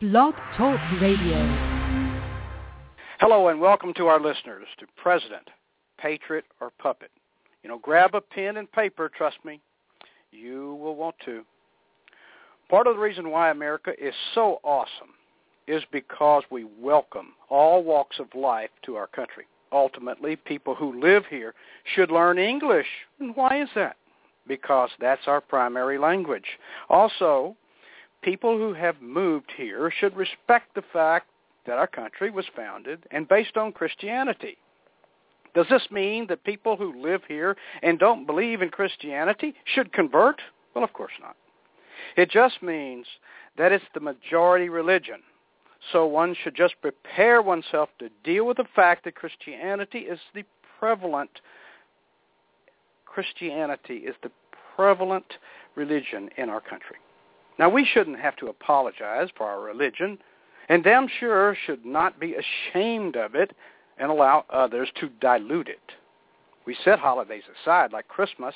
[0.00, 1.38] Blog Talk Radio.
[3.18, 5.50] Hello and welcome to our listeners to President,
[5.98, 7.10] Patriot, or Puppet.
[7.64, 9.60] You know, grab a pen and paper, trust me.
[10.30, 11.42] You will want to.
[12.70, 15.14] Part of the reason why America is so awesome
[15.66, 19.46] is because we welcome all walks of life to our country.
[19.72, 21.54] Ultimately, people who live here
[21.96, 22.86] should learn English.
[23.18, 23.96] And why is that?
[24.46, 26.46] Because that's our primary language.
[26.88, 27.56] Also,
[28.22, 31.28] people who have moved here should respect the fact
[31.66, 34.56] that our country was founded and based on Christianity.
[35.54, 40.40] Does this mean that people who live here and don't believe in Christianity should convert?
[40.74, 41.36] Well, of course not.
[42.16, 43.06] It just means
[43.56, 45.20] that it's the majority religion.
[45.92, 50.44] So one should just prepare oneself to deal with the fact that Christianity is the
[50.78, 51.40] prevalent
[53.04, 54.30] Christianity is the
[54.76, 55.24] prevalent
[55.74, 56.96] religion in our country.
[57.58, 60.18] Now, we shouldn't have to apologize for our religion,
[60.68, 63.54] and damn sure should not be ashamed of it
[63.98, 65.92] and allow others to dilute it.
[66.66, 68.54] We set holidays aside like Christmas.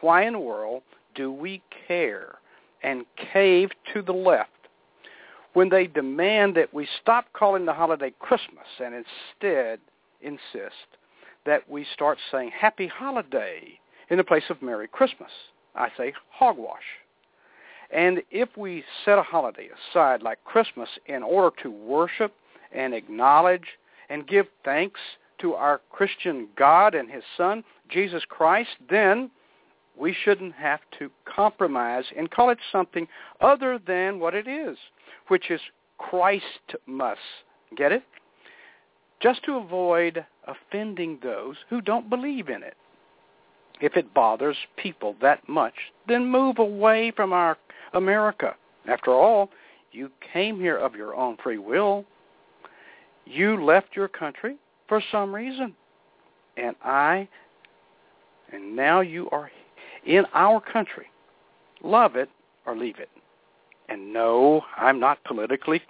[0.00, 0.82] Why in the world
[1.14, 2.36] do we care
[2.82, 4.50] and cave to the left
[5.52, 9.80] when they demand that we stop calling the holiday Christmas and instead
[10.20, 10.86] insist
[11.44, 13.78] that we start saying Happy Holiday
[14.10, 15.30] in the place of Merry Christmas?
[15.74, 16.82] I say hogwash.
[17.90, 22.32] And if we set a holiday aside like Christmas in order to worship
[22.72, 23.66] and acknowledge
[24.08, 25.00] and give thanks
[25.40, 29.30] to our Christian God and his Son, Jesus Christ, then
[29.98, 33.06] we shouldn't have to compromise and call it something
[33.40, 34.76] other than what it is,
[35.28, 35.60] which is
[35.98, 37.18] Christmas.
[37.76, 38.02] Get it?
[39.20, 42.76] Just to avoid offending those who don't believe in it.
[43.80, 45.74] If it bothers people that much,
[46.08, 47.58] then move away from our
[47.92, 48.54] America.
[48.88, 49.50] After all,
[49.92, 52.04] you came here of your own free will.
[53.24, 54.56] You left your country
[54.88, 55.74] for some reason.
[56.56, 57.28] And I,
[58.52, 59.50] and now you are
[60.06, 61.06] in our country.
[61.82, 62.30] Love it
[62.64, 63.10] or leave it.
[63.88, 65.82] And no, I'm not politically.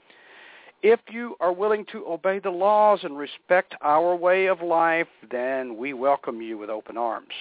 [0.82, 5.76] If you are willing to obey the laws and respect our way of life, then
[5.76, 7.32] we welcome you with open arms.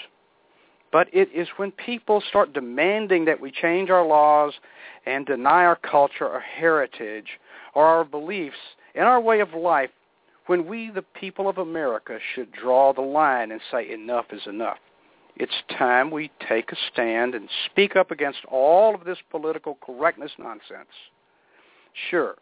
[0.96, 4.54] But it is when people start demanding that we change our laws
[5.06, 7.38] and deny our culture our heritage
[7.74, 8.56] or our beliefs
[8.96, 9.90] and our way of life
[10.46, 14.78] when we, the people of America, should draw the line and say enough is enough.
[15.36, 20.32] It's time we take a stand and speak up against all of this political correctness
[20.40, 20.96] nonsense.
[22.10, 22.36] Sure,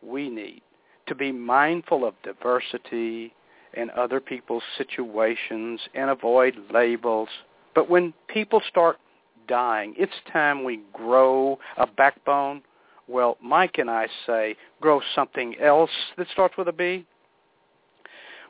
[0.00, 0.62] we need
[1.08, 3.34] to be mindful of diversity
[3.74, 7.28] and other people's situations and avoid labels
[7.74, 8.98] but when people start
[9.48, 12.62] dying, it's time we grow a backbone.
[13.08, 17.04] Well, Mike and I say grow something else that starts with a B.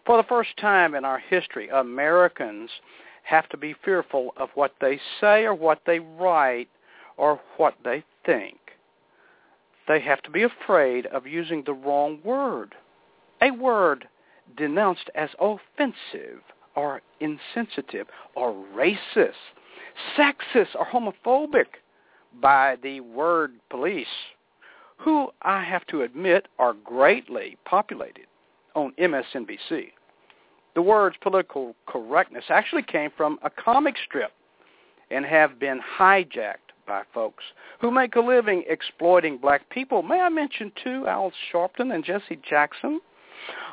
[0.04, 2.70] For the first time in our history, Americans
[3.24, 6.68] have to be fearful of what they say or what they write
[7.16, 8.58] or what they think.
[9.86, 12.74] They have to be afraid of using the wrong word,
[13.40, 14.08] a word
[14.56, 16.42] denounced as offensive
[16.76, 19.32] are insensitive or racist,
[20.16, 21.66] sexist or homophobic
[22.40, 24.06] by the word police,
[24.96, 28.26] who I have to admit are greatly populated
[28.74, 29.88] on MSNBC.
[30.74, 34.32] The words political correctness actually came from a comic strip
[35.10, 37.44] and have been hijacked by folks
[37.80, 40.02] who make a living exploiting black people.
[40.02, 43.00] May I mention too Al Sharpton and Jesse Jackson?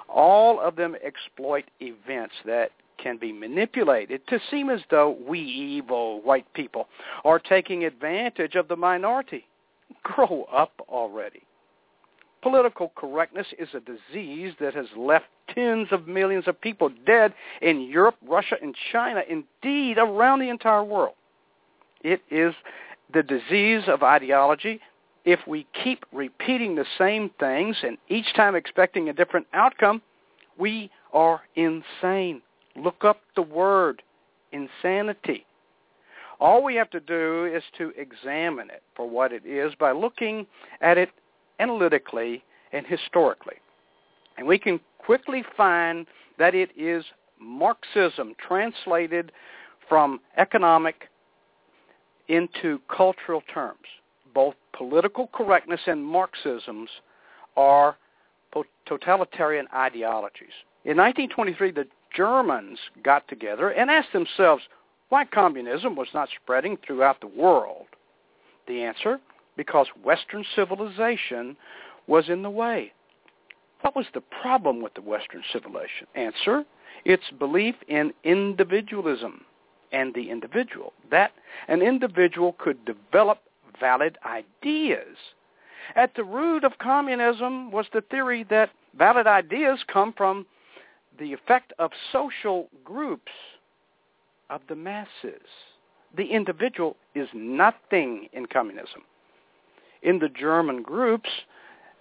[0.08, 6.22] All of them exploit events that can be manipulated to seem as though we evil
[6.22, 6.88] white people
[7.24, 9.46] are taking advantage of the minority.
[10.04, 11.42] Grow up already.
[12.42, 17.82] Political correctness is a disease that has left tens of millions of people dead in
[17.82, 21.16] Europe, Russia, and China, indeed around the entire world.
[22.02, 22.54] It is
[23.14, 24.80] the disease of ideology.
[25.26, 30.02] If we keep repeating the same things and each time expecting a different outcome,
[30.58, 32.42] we are insane.
[32.80, 34.02] Look up the word
[34.52, 35.46] insanity.
[36.40, 40.48] All we have to do is to examine it for what it is by looking
[40.82, 41.10] at it
[41.60, 43.56] analytically and historically.
[44.38, 47.04] And we can quickly find that it is
[47.42, 49.32] Marxism translated
[49.90, 51.10] from economic
[52.30, 53.88] into cultural terms.
[54.34, 56.90] Both political correctness and Marxisms
[57.58, 57.98] are
[58.86, 60.54] totalitarian ideologies.
[60.86, 61.86] In 1923, the
[62.16, 64.64] Germans got together and asked themselves
[65.10, 67.88] why communism was not spreading throughout the world.
[68.68, 69.20] The answer,
[69.58, 71.58] because Western civilization
[72.08, 72.94] was in the way.
[73.82, 76.08] What was the problem with the Western civilization?
[76.16, 76.66] Answer,
[77.06, 79.46] its belief in individualism
[79.92, 81.32] and the individual, that
[81.68, 83.40] an individual could develop
[83.80, 85.18] valid ideas.
[85.96, 90.46] At the root of communism was the theory that valid ideas come from
[91.20, 93.32] the effect of social groups
[94.50, 95.48] of the masses.
[96.16, 99.04] The individual is nothing in communism.
[100.02, 101.30] In the German groups,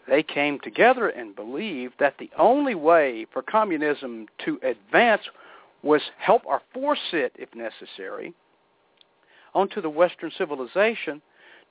[0.09, 5.23] they came together and believed that the only way for communism to advance
[5.83, 8.33] was help or force it, if necessary,
[9.55, 11.21] onto the Western civilization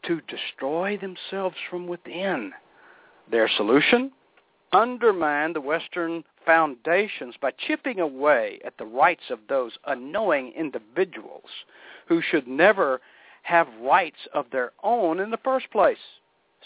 [0.03, 2.51] to destroy themselves from within.
[3.29, 4.11] Their solution?
[4.71, 11.49] Undermine the Western foundations by chipping away at the rights of those unknowing individuals
[12.07, 13.01] who should never
[13.43, 15.97] have rights of their own in the first place,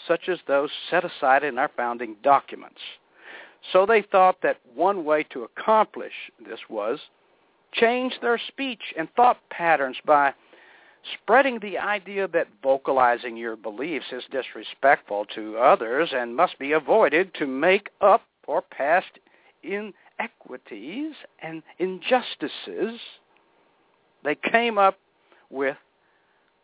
[0.06, 2.80] such as those set aside in our founding documents.
[3.72, 6.12] So they thought that one way to accomplish
[6.44, 6.98] this was
[7.72, 10.32] change their speech and thought patterns by
[11.14, 17.34] spreading the idea that vocalizing your beliefs is disrespectful to others and must be avoided
[17.34, 19.18] to make up for past
[19.62, 23.00] inequities and injustices.
[24.24, 24.98] They came up
[25.50, 25.76] with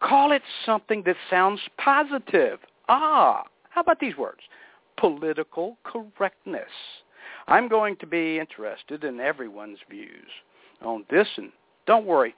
[0.03, 2.61] call it something that sounds positive.
[2.89, 4.41] Ah, how about these words?
[4.97, 6.71] Political correctness.
[7.47, 10.29] I'm going to be interested in everyone's views
[10.83, 11.27] on this.
[11.37, 11.51] And
[11.87, 12.35] don't worry,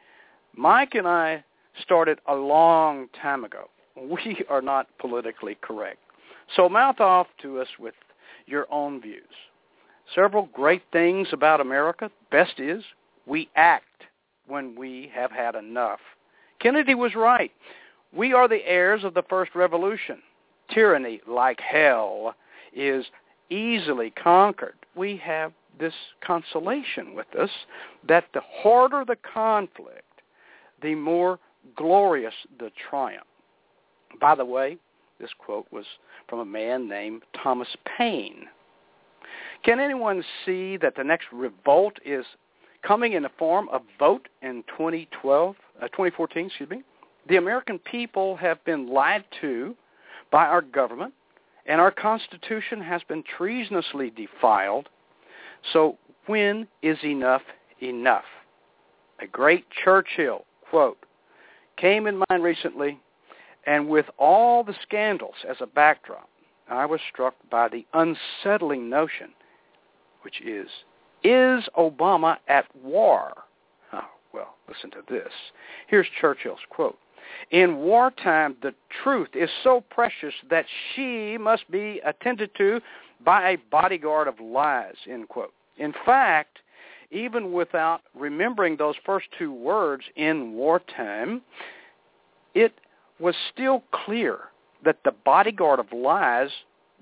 [0.56, 1.44] Mike and I
[1.82, 3.68] started a long time ago.
[3.96, 5.98] We are not politically correct.
[6.56, 7.94] So mouth off to us with
[8.46, 9.22] your own views.
[10.14, 12.10] Several great things about America.
[12.30, 12.82] Best is
[13.26, 13.84] we act
[14.46, 16.00] when we have had enough.
[16.60, 17.52] Kennedy was right.
[18.12, 20.18] We are the heirs of the first revolution.
[20.72, 22.34] Tyranny, like hell,
[22.72, 23.04] is
[23.50, 24.74] easily conquered.
[24.96, 27.50] We have this consolation with us
[28.06, 30.22] that the harder the conflict,
[30.82, 31.38] the more
[31.76, 33.26] glorious the triumph.
[34.20, 34.76] By the way,
[35.20, 35.84] this quote was
[36.28, 38.46] from a man named Thomas Paine.
[39.64, 42.24] Can anyone see that the next revolt is
[42.82, 46.82] coming in the form of vote in 2012, uh, 2014, excuse me?
[47.28, 49.76] The American people have been lied to
[50.32, 51.12] by our government,
[51.66, 54.88] and our Constitution has been treasonously defiled
[55.72, 57.42] so when is enough
[57.82, 58.24] enough?
[59.20, 60.98] A great Churchill quote
[61.76, 62.98] came in mind recently,
[63.66, 66.28] and with all the scandals as a backdrop,
[66.70, 69.30] I was struck by the unsettling notion,
[70.22, 70.68] which is,
[71.24, 73.32] is Obama at war?
[73.92, 75.32] Oh, well, listen to this.
[75.88, 76.96] Here's Churchill's quote.
[77.50, 80.64] In wartime, the truth is so precious that
[80.94, 82.80] she must be attended to
[83.24, 85.52] by a bodyguard of lies, end quote.
[85.76, 86.60] In fact,
[87.10, 91.42] even without remembering those first two words in wartime,
[92.54, 92.72] it
[93.18, 94.40] was still clear
[94.84, 96.50] that the bodyguard of lies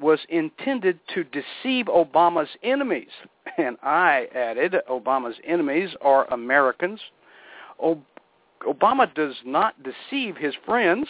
[0.01, 3.09] was intended to deceive Obama's enemies.
[3.57, 7.01] And I added, Obama's enemies are Americans.
[7.83, 11.09] Obama does not deceive his friends.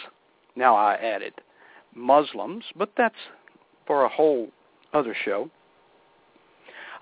[0.55, 1.33] Now I added
[1.93, 3.13] Muslims, but that's
[3.85, 4.47] for a whole
[4.93, 5.51] other show.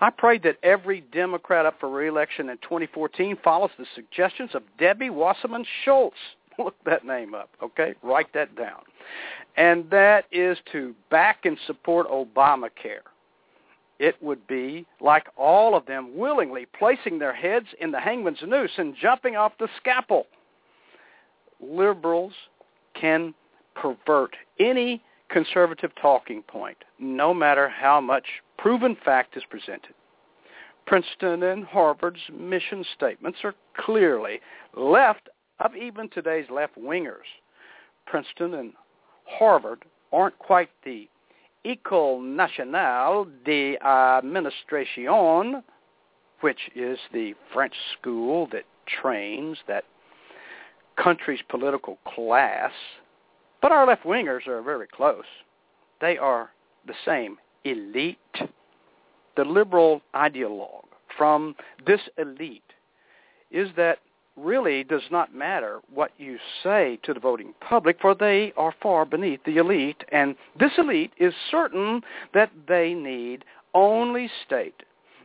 [0.00, 5.10] I pray that every Democrat up for reelection in 2014 follows the suggestions of Debbie
[5.10, 6.16] Wasserman Schultz.
[6.64, 7.94] Look that name up, okay?
[8.02, 8.82] Write that down.
[9.56, 13.04] And that is to back and support Obamacare.
[13.98, 18.70] It would be like all of them willingly placing their heads in the hangman's noose
[18.76, 20.26] and jumping off the scalpel.
[21.60, 22.32] Liberals
[22.94, 23.34] can
[23.74, 28.24] pervert any conservative talking point, no matter how much
[28.56, 29.94] proven fact is presented.
[30.86, 34.40] Princeton and Harvard's mission statements are clearly
[34.74, 35.28] left
[35.60, 37.26] of even today's left-wingers.
[38.06, 38.72] Princeton and
[39.26, 41.08] Harvard aren't quite the
[41.66, 45.62] École Nationale d'Administration,
[46.40, 49.84] which is the French school that trains that
[50.96, 52.72] country's political class.
[53.60, 55.26] But our left-wingers are very close.
[56.00, 56.50] They are
[56.86, 57.36] the same.
[57.64, 58.16] Elite.
[59.36, 60.86] The liberal ideologue
[61.16, 62.62] from this elite
[63.50, 63.98] is that
[64.38, 69.04] really does not matter what you say to the voting public, for they are far
[69.04, 72.02] beneath the elite, and this elite is certain
[72.34, 74.82] that they need only state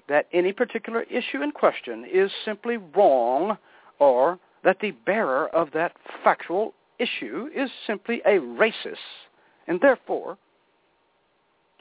[0.10, 3.58] that any particular issue in question is simply wrong
[4.00, 5.94] or that the bearer of that
[6.24, 8.98] factual issue is simply a racist,
[9.68, 10.38] and therefore,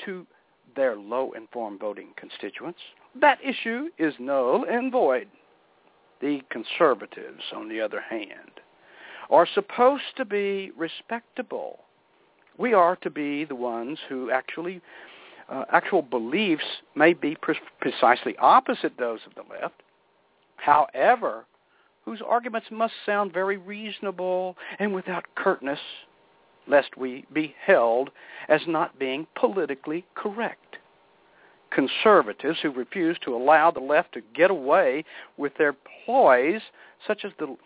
[0.05, 0.27] to
[0.75, 2.79] their low-informed voting constituents,
[3.21, 5.29] that issue is null and void.
[6.23, 8.61] The conservatives, on the other hand,
[9.29, 11.81] are supposed to be respectable.
[12.57, 14.81] We are to be the ones who actually,
[15.49, 16.65] uh, actual beliefs
[16.95, 19.83] may be pre- precisely opposite those of the left.
[20.57, 21.45] However,
[22.05, 25.81] whose arguments must sound very reasonable and without curtness,
[26.69, 28.11] lest we be held
[28.49, 30.79] as not being politically correct
[31.75, 35.05] conservatives who refuse to allow the left to get away
[35.37, 35.75] with their
[36.05, 36.61] ploys,
[37.07, 37.57] such as the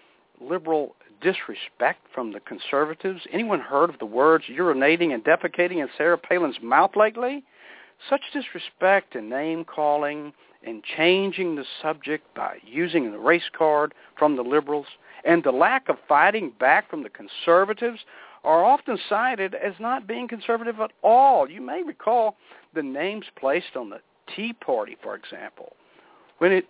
[0.41, 3.23] liberal disrespect from the conservatives.
[3.33, 7.43] Anyone heard of the words urinating and defecating in Sarah Palin's mouth lately?
[8.11, 10.33] Such disrespect and name-calling
[10.67, 14.87] and changing the subject by using the race card from the liberals
[15.25, 18.01] and the lack of fighting back from the conservatives
[18.47, 21.51] are often cited as not being conservative at all.
[21.51, 22.37] You may recall
[22.75, 24.01] the names placed on the
[24.35, 25.75] Tea Party, for example,
[26.39, 26.65] when it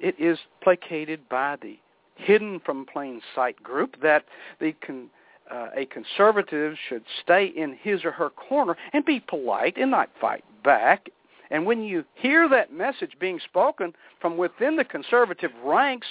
[0.00, 1.78] it is placated by the
[2.16, 4.24] hidden from plain sight group that
[4.58, 5.08] the con,
[5.50, 10.10] uh, a conservative should stay in his or her corner and be polite and not
[10.20, 11.08] fight back.
[11.50, 16.06] And when you hear that message being spoken from within the conservative ranks,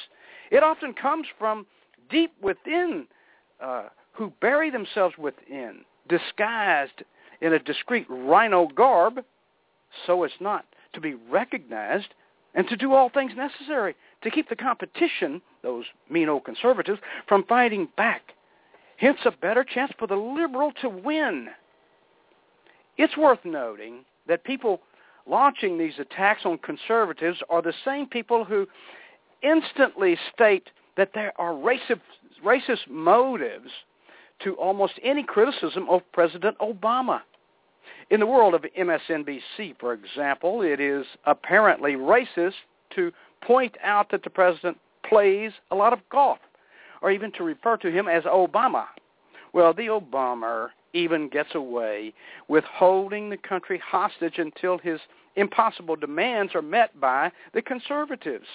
[0.52, 1.66] it often comes from
[2.10, 3.08] deep within,
[3.60, 7.04] uh, who bury themselves within, disguised
[7.42, 9.24] in a discreet RINO garb,
[10.06, 12.14] so as not to be recognized
[12.54, 17.44] and to do all things necessary to keep the competition, those mean old conservatives, from
[17.46, 18.34] fighting back.
[18.98, 21.48] Hence a better chance for the liberal to win.
[22.98, 24.82] It's worth noting that people
[25.26, 28.68] launching these attacks on conservatives are the same people who
[29.42, 32.02] instantly state that there are racist,
[32.46, 33.72] racist motives
[34.44, 37.22] to almost any criticism of President Obama.
[38.10, 42.54] In the world of MSNBC, for example, it is apparently racist
[42.96, 46.40] to point out that the president plays a lot of golf,
[47.02, 48.86] or even to refer to him as Obama.
[49.54, 52.14] Well, the Obama even gets away
[52.48, 55.00] with holding the country hostage until his
[55.36, 58.46] impossible demands are met by the conservatives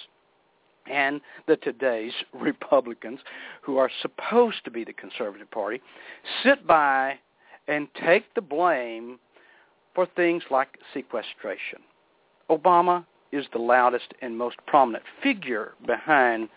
[0.89, 3.19] and the today's Republicans,
[3.61, 5.81] who are supposed to be the conservative party,
[6.43, 7.17] sit by
[7.67, 9.19] and take the blame
[9.93, 11.79] for things like sequestration.
[12.49, 16.47] Obama is the loudest and most prominent figure behind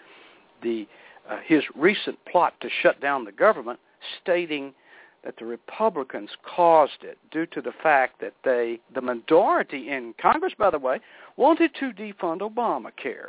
[0.63, 0.87] the,
[1.29, 3.81] uh, his recent plot to shut down the government,
[4.23, 4.73] stating
[5.25, 10.53] that the Republicans caused it due to the fact that they, the majority in Congress,
[10.59, 11.01] by the way,
[11.37, 13.29] wanted to defund Obamacare.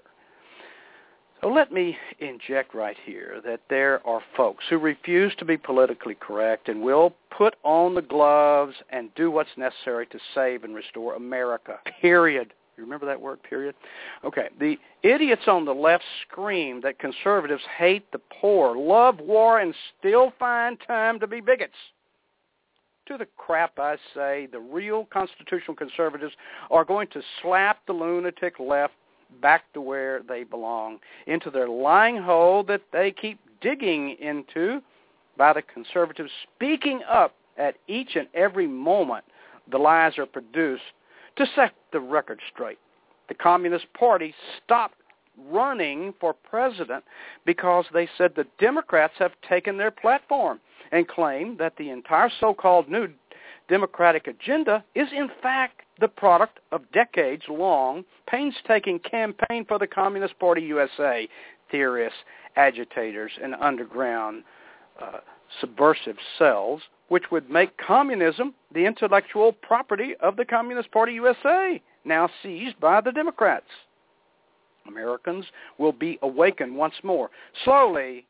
[1.44, 6.70] Let me inject right here that there are folks who refuse to be politically correct
[6.70, 11.80] and will put on the gloves and do what's necessary to save and restore America,
[12.00, 12.54] period.
[12.78, 13.74] You remember that word, period?
[14.24, 14.50] Okay.
[14.60, 20.34] The idiots on the left scream that conservatives hate the poor, love war, and still
[20.38, 21.74] find time to be bigots.
[23.08, 26.34] To the crap I say, the real constitutional conservatives
[26.70, 28.94] are going to slap the lunatic left
[29.42, 34.82] back to where they belong, into their lying hole that they keep digging into
[35.38, 39.24] by the conservatives speaking up at each and every moment
[39.72, 40.84] the lies are produced
[41.36, 42.80] to set the record straight.
[43.30, 44.34] The Communist Party
[44.64, 44.96] stopped
[45.50, 47.04] running for president
[47.46, 50.60] because they said the Democrats have taken their platform
[50.92, 53.08] and claim that the entire so-called new
[53.68, 60.62] Democratic agenda is in fact the product of decades-long painstaking campaign for the Communist Party
[60.64, 61.28] USA
[61.70, 62.20] theorists,
[62.56, 64.44] agitators, and underground
[65.02, 65.20] uh,
[65.60, 72.30] subversive cells, which would make communism the intellectual property of the Communist Party USA, now
[72.42, 73.66] seized by the Democrats.
[74.88, 75.46] Americans
[75.78, 77.30] will be awakened once more,
[77.64, 78.26] slowly,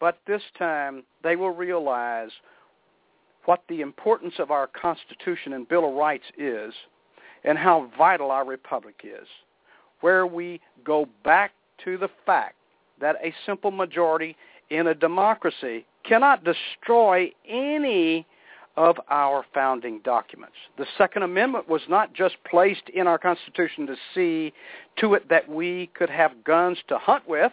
[0.00, 2.30] but this time they will realize
[3.46, 6.72] what the importance of our Constitution and Bill of Rights is
[7.44, 9.26] and how vital our republic is,
[10.00, 11.52] where we go back
[11.84, 12.56] to the fact
[13.00, 14.36] that a simple majority
[14.70, 18.26] in a democracy cannot destroy any
[18.76, 20.56] of our founding documents.
[20.78, 24.52] The Second Amendment was not just placed in our Constitution to see
[24.98, 27.52] to it that we could have guns to hunt with.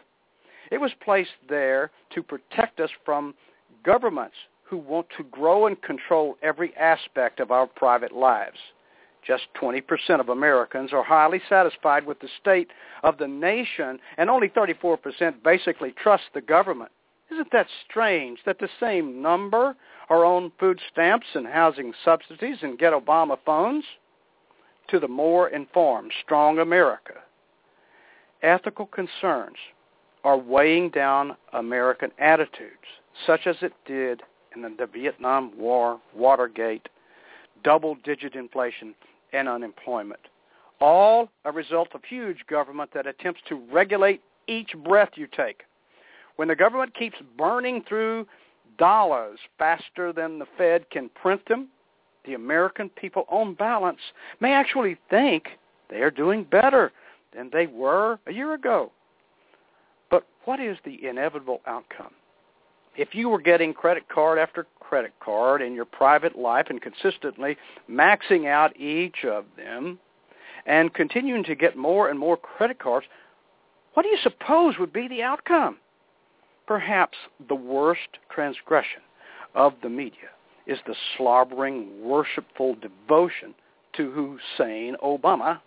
[0.72, 3.36] It was placed there to protect us from
[3.84, 4.36] governments
[4.72, 8.58] who want to grow and control every aspect of our private lives.
[9.28, 9.84] Just 20%
[10.22, 12.70] of Americans are highly satisfied with the state
[13.04, 16.90] of the nation, and only 34% basically trust the government.
[17.32, 19.76] Isn't that strange that the same number
[20.10, 23.84] are on food stamps and housing subsidies and get Obama phones?
[24.88, 27.16] To the more informed, strong America,
[28.42, 29.58] ethical concerns
[30.24, 32.88] are weighing down American attitudes,
[33.26, 34.24] such as it did
[34.56, 36.88] in the Vietnam War, Watergate,
[37.64, 38.96] double-digit inflation,
[39.34, 40.20] and unemployment.
[40.80, 45.62] All a result of huge government that attempts to regulate each breath you take.
[46.38, 48.26] When the government keeps burning through
[48.78, 51.68] dollars faster than the Fed can print them,
[52.26, 54.00] the American people on balance
[54.40, 55.50] may actually think
[55.90, 56.92] they are doing better
[57.36, 58.92] than they were a year ago.
[60.10, 62.14] But what is the inevitable outcome?
[62.96, 67.58] If you were getting credit card after credit card in your private life and consistently
[67.90, 69.98] maxing out each of them
[70.66, 73.06] and continuing to get more and more credit cards,
[73.94, 75.78] what do you suppose would be the outcome?
[76.68, 77.18] Perhaps
[77.48, 79.02] the worst transgression
[79.56, 80.30] of the media
[80.68, 83.54] is the slobbering, worshipful devotion
[83.94, 85.60] to Hussein Obama,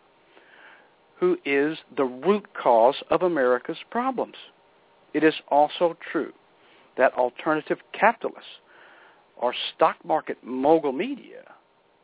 [1.18, 4.36] who is the root cause of America's problems.
[5.14, 6.32] It is also true
[6.96, 8.48] that alternative capitalists
[9.36, 11.42] or stock market mogul media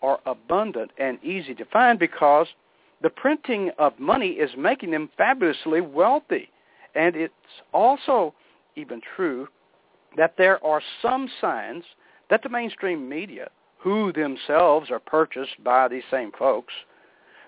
[0.03, 2.47] are abundant and easy to find because
[3.03, 6.51] the printing of money is making them fabulously wealthy.
[6.95, 7.33] And it's
[7.73, 8.35] also
[8.77, 9.49] even true
[10.17, 11.85] that there are some signs
[12.31, 16.73] that the mainstream media, who themselves are purchased by these same folks,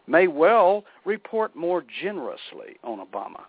[0.07, 3.43] may well report more generously on Obama.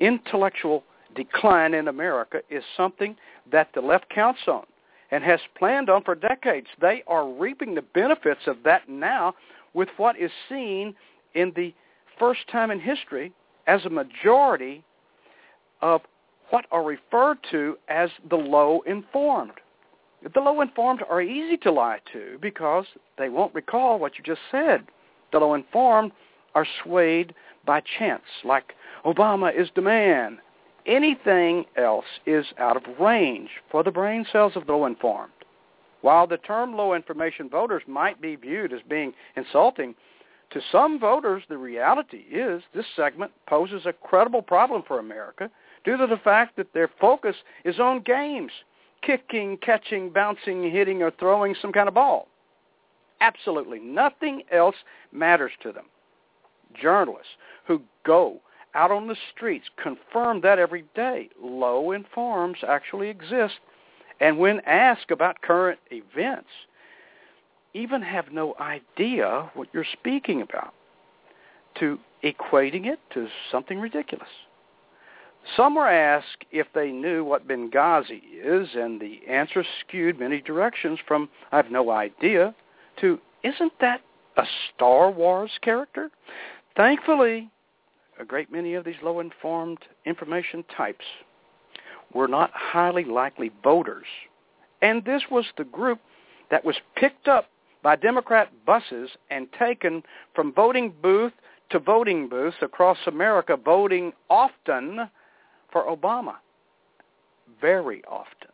[0.00, 0.84] Intellectual
[1.16, 3.16] decline in America is something
[3.50, 4.64] that the left counts on
[5.10, 6.66] and has planned on for decades.
[6.80, 9.34] They are reaping the benefits of that now
[9.74, 10.94] with what is seen
[11.34, 11.72] in the
[12.18, 13.32] first time in history
[13.66, 14.82] as a majority
[15.82, 16.00] of
[16.50, 19.52] what are referred to as the low informed.
[20.34, 22.86] The low informed are easy to lie to because
[23.18, 24.86] they won't recall what you just said.
[25.32, 26.12] The low informed
[26.54, 27.34] are swayed
[27.66, 28.72] by chance, like
[29.04, 30.38] Obama is the man.
[30.86, 35.32] Anything else is out of range for the brain cells of the low informed.
[36.02, 39.96] While the term low information voters might be viewed as being insulting,
[40.50, 45.50] to some voters the reality is this segment poses a credible problem for America
[45.84, 48.52] due to the fact that their focus is on games,
[49.02, 52.28] kicking, catching, bouncing, hitting, or throwing some kind of ball.
[53.20, 54.76] Absolutely nothing else
[55.10, 55.86] matters to them.
[56.80, 57.32] Journalists
[57.66, 58.40] who go
[58.76, 61.30] out on the streets confirm that every day.
[61.42, 63.54] Low informs actually exist,
[64.20, 66.50] and when asked about current events,
[67.74, 70.74] even have no idea what you're speaking about,
[71.78, 74.28] to equating it to something ridiculous.
[75.56, 80.98] Some were asked if they knew what Benghazi is, and the answer skewed many directions
[81.06, 82.54] from I have no idea
[83.00, 84.00] to isn't that
[84.36, 86.10] a Star Wars character?
[86.76, 87.48] Thankfully,
[88.18, 91.04] a great many of these low-informed information types
[92.12, 94.06] were not highly likely voters.
[94.82, 96.00] And this was the group
[96.50, 97.46] that was picked up
[97.82, 100.02] by Democrat buses and taken
[100.34, 101.32] from voting booth
[101.70, 105.10] to voting booths across America, voting often
[105.70, 106.36] for Obama
[107.60, 108.48] very often.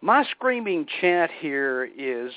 [0.00, 2.32] My screaming chant here is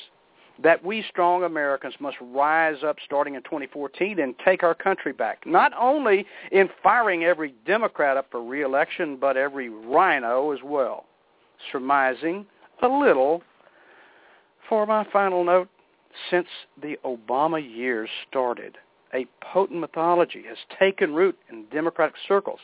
[0.63, 5.45] that we strong Americans must rise up starting in 2014 and take our country back,
[5.45, 11.05] not only in firing every Democrat up for reelection, but every RINO as well.
[11.71, 12.45] Surmising
[12.81, 13.41] a little
[14.67, 15.69] for my final note,
[16.29, 16.47] since
[16.81, 18.77] the Obama years started,
[19.13, 22.59] a potent mythology has taken root in Democratic circles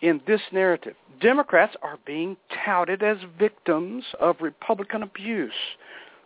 [0.00, 0.94] in this narrative.
[1.20, 5.52] Democrats are being touted as victims of Republican abuse,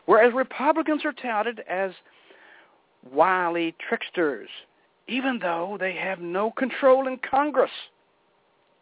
[0.07, 1.93] whereas Republicans are touted as
[3.11, 4.49] wily tricksters,
[5.09, 7.71] even though they have no control in Congress.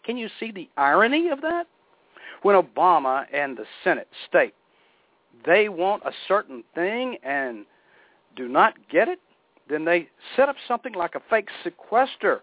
[0.05, 1.67] Can you see the irony of that?
[2.43, 4.55] When Obama and the Senate state
[5.45, 7.65] they want a certain thing and
[8.37, 9.21] do not get it,
[9.69, 12.43] then they set up something like a fake sequester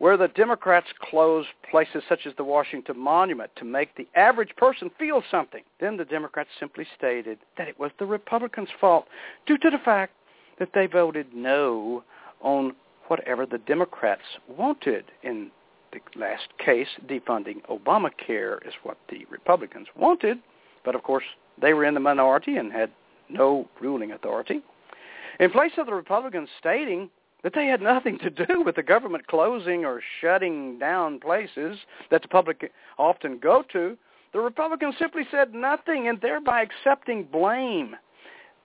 [0.00, 4.90] where the Democrats closed places such as the Washington Monument to make the average person
[4.98, 5.62] feel something.
[5.78, 9.06] Then the Democrats simply stated that it was the Republicans' fault
[9.46, 10.14] due to the fact
[10.58, 12.02] that they voted no
[12.40, 12.74] on
[13.08, 15.04] whatever the Democrats wanted.
[15.22, 15.50] In
[15.92, 20.38] the last case, defunding Obamacare is what the Republicans wanted,
[20.82, 21.24] but of course
[21.60, 22.90] they were in the minority and had
[23.28, 24.62] no ruling authority.
[25.40, 27.10] In place of the Republicans stating
[27.42, 31.78] that they had nothing to do with the government closing or shutting down places
[32.10, 33.96] that the public often go to,
[34.32, 37.96] the Republicans simply said nothing and thereby accepting blame.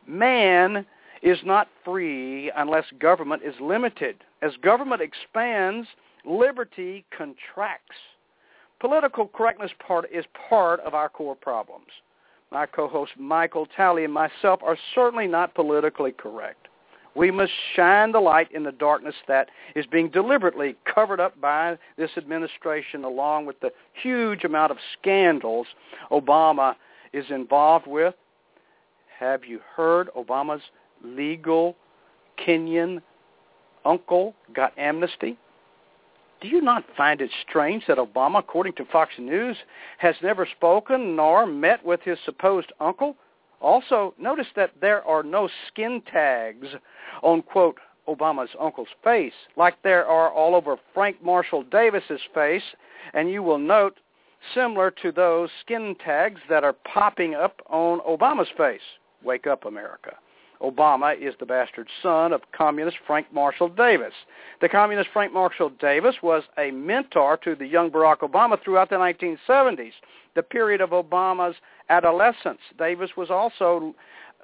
[0.08, 0.86] Man
[1.24, 4.18] is not free unless government is limited.
[4.42, 5.88] As government expands,
[6.24, 7.96] liberty contracts.
[8.80, 11.88] Political correctness part is part of our core problems.
[12.52, 16.65] My co-host Michael Talley and myself are certainly not politically correct.
[17.16, 21.78] We must shine the light in the darkness that is being deliberately covered up by
[21.98, 23.72] this administration along with the
[24.04, 25.68] huge amount of scandals
[26.12, 26.76] Obama
[27.14, 28.16] is involved with.
[29.18, 30.62] Have you heard Obama's
[31.04, 31.78] legal
[32.38, 33.02] Kenyan
[33.86, 35.38] uncle got amnesty?
[36.42, 39.56] Do you not find it strange that Obama, according to Fox News,
[40.00, 43.16] has never spoken nor met with his supposed uncle?
[43.62, 46.68] Also, notice that there are no skin tags
[47.24, 52.64] on, quote, Obama's uncle's face, like there are all over Frank Marshall Davis's face,
[53.14, 53.98] and you will note
[54.54, 58.82] similar to those skin tags that are popping up on Obama's face.
[59.24, 60.16] Wake up, America.
[60.62, 64.14] Obama is the bastard son of communist Frank Marshall Davis.
[64.62, 68.96] The communist Frank Marshall Davis was a mentor to the young Barack Obama throughout the
[68.96, 69.94] 1970s,
[70.36, 71.56] the period of Obama's
[71.90, 72.60] adolescence.
[72.78, 73.94] Davis was also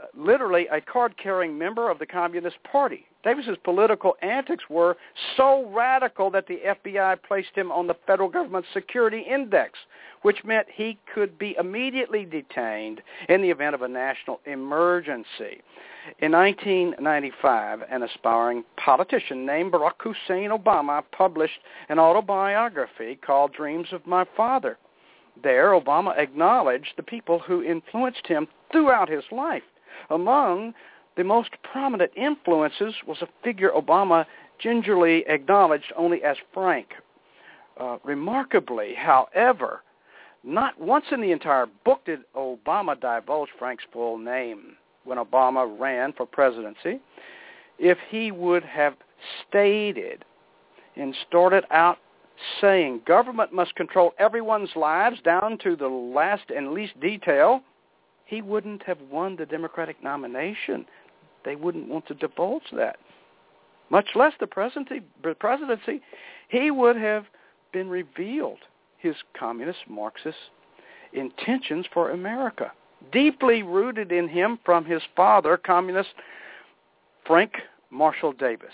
[0.02, 3.06] uh, literally a card-carrying member of the Communist Party.
[3.23, 4.97] Davis's political antics were
[5.38, 9.77] so radical that the FBI placed him on the federal government security index,
[10.23, 15.62] which meant he could be immediately detained in the event of a national emergency.
[16.19, 24.05] In 1995, an aspiring politician named Barack Hussein Obama published an autobiography called Dreams of
[24.07, 24.77] My Father.
[25.43, 29.63] There, Obama acknowledged the people who influenced him throughout his life.
[30.10, 30.73] Among
[31.17, 34.26] the most prominent influences was a figure Obama
[34.60, 36.88] gingerly acknowledged only as Frank.
[37.80, 39.82] Uh, remarkably, however,
[40.43, 46.13] not once in the entire book did Obama divulge Frank's full name when Obama ran
[46.13, 47.00] for presidency.
[47.80, 48.95] If he would have
[49.47, 50.24] stated
[50.95, 51.97] and started out
[52.60, 57.62] saying government must control everyone's lives down to the last and least detail,
[58.26, 60.86] he wouldn't have won the Democratic nomination.
[61.43, 62.97] They wouldn't want to divulge that.
[63.89, 66.01] Much less the presidency,
[66.47, 67.25] he would have
[67.73, 68.60] been revealed
[68.97, 70.38] his communist Marxist
[71.13, 72.71] intentions for America,
[73.12, 76.13] deeply rooted in him from his father, communist
[77.25, 77.54] Frank
[77.89, 78.73] Marshall Davis.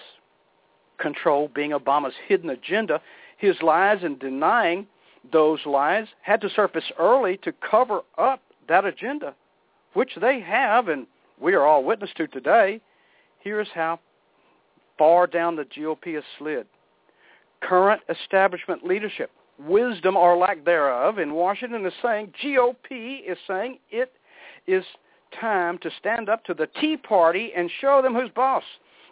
[1.00, 3.02] Control being Obama's hidden agenda,
[3.38, 4.88] his lies and denying
[5.32, 9.34] those lies had to surface early to cover up that agenda,
[9.94, 11.08] which they have and
[11.40, 12.82] we are all witness to today.
[13.40, 14.00] Here's how
[14.98, 16.68] far down the GOP has slid.
[17.62, 24.14] Current establishment leadership wisdom or lack thereof in Washington is saying, GOP is saying it
[24.68, 24.84] is
[25.40, 28.64] time to stand up to the Tea Party and show them who's boss.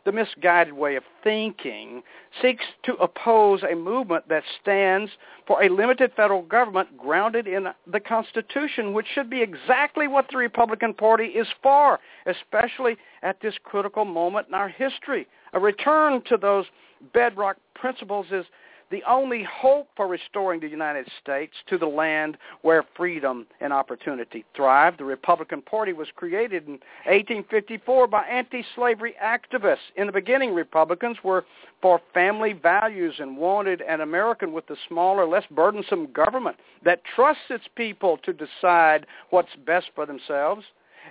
[0.06, 2.04] The misguided way of thinking
[2.39, 5.12] seeks to oppose a movement that stands
[5.48, 10.38] for a limited federal government grounded in the Constitution, which should be exactly what the
[10.38, 15.28] Republican Party is for, especially at this critical moment in our history.
[15.54, 16.65] A return to those
[17.12, 18.46] bedrock principles is
[18.91, 24.45] the only hope for restoring the United States to the land where freedom and opportunity
[24.56, 24.98] thrive.
[24.98, 26.74] The Republican Party was created in
[27.06, 29.78] 1854 by anti-slavery activists.
[29.95, 31.45] In the beginning, Republicans were
[31.82, 37.43] for family values and wanted an American with a smaller, less burdensome government that trusts
[37.50, 40.63] its people to decide what's best for themselves.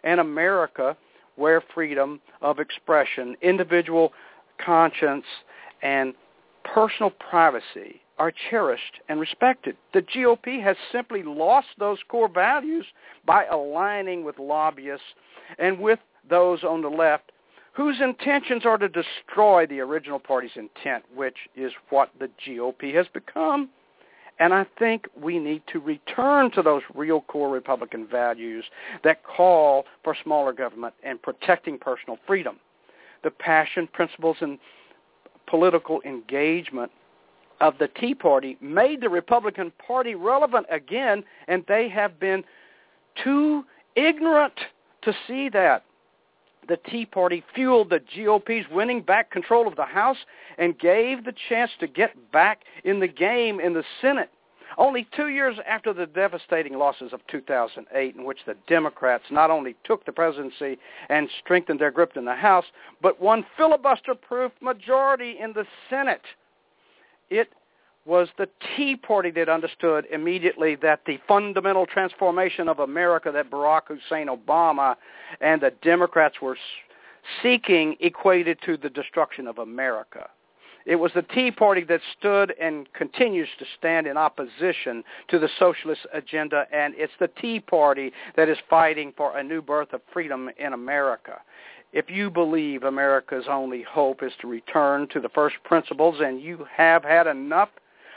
[0.02, 0.96] An America
[1.36, 4.12] where freedom of expression, individual
[4.64, 5.24] conscience,
[5.82, 6.14] and
[6.64, 9.76] personal privacy are cherished and respected.
[9.92, 12.86] The GOP has simply lost those core values
[13.26, 15.04] by aligning with lobbyists
[15.58, 15.98] and with
[16.28, 17.32] those on the left
[17.72, 23.06] whose intentions are to destroy the original party's intent, which is what the GOP has
[23.12, 23.68] become.
[24.38, 28.64] And I think we need to return to those real core Republican values
[29.02, 32.58] that call for smaller government and protecting personal freedom.
[33.22, 34.58] The passion, principles, and
[35.46, 36.90] political engagement
[37.60, 42.44] of the Tea Party made the Republican Party relevant again, and they have been
[43.22, 43.64] too
[43.96, 44.54] ignorant
[45.02, 45.84] to see that.
[46.66, 50.16] The Tea Party fueled the GOP's winning back control of the House
[50.56, 54.30] and gave the chance to get back in the game in the Senate.
[54.76, 59.76] Only two years after the devastating losses of 2008, in which the Democrats not only
[59.84, 62.64] took the presidency and strengthened their grip in the House,
[63.00, 66.22] but won filibuster-proof majority in the Senate.
[67.30, 67.52] It
[68.06, 73.82] was the Tea Party that understood immediately that the fundamental transformation of America that Barack
[73.88, 74.96] Hussein Obama
[75.40, 76.56] and the Democrats were
[77.42, 80.28] seeking equated to the destruction of America.
[80.86, 85.48] It was the Tea Party that stood and continues to stand in opposition to the
[85.58, 90.02] socialist agenda, and it's the Tea Party that is fighting for a new birth of
[90.12, 91.40] freedom in America.
[91.94, 96.66] If you believe America's only hope is to return to the first principles and you
[96.76, 97.70] have had enough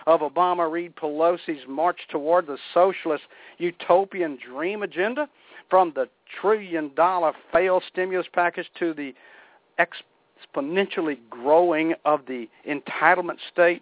[0.07, 3.23] of Obama Reid Pelosi's march toward the socialist
[3.59, 5.29] utopian dream agenda,
[5.69, 6.09] from the
[6.41, 9.13] trillion dollar failed stimulus package to the
[10.37, 13.81] exponentially growing of the entitlement state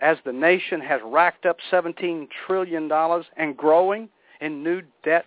[0.00, 2.90] as the nation has racked up $17 trillion
[3.36, 4.08] and growing
[4.40, 5.26] in new debt.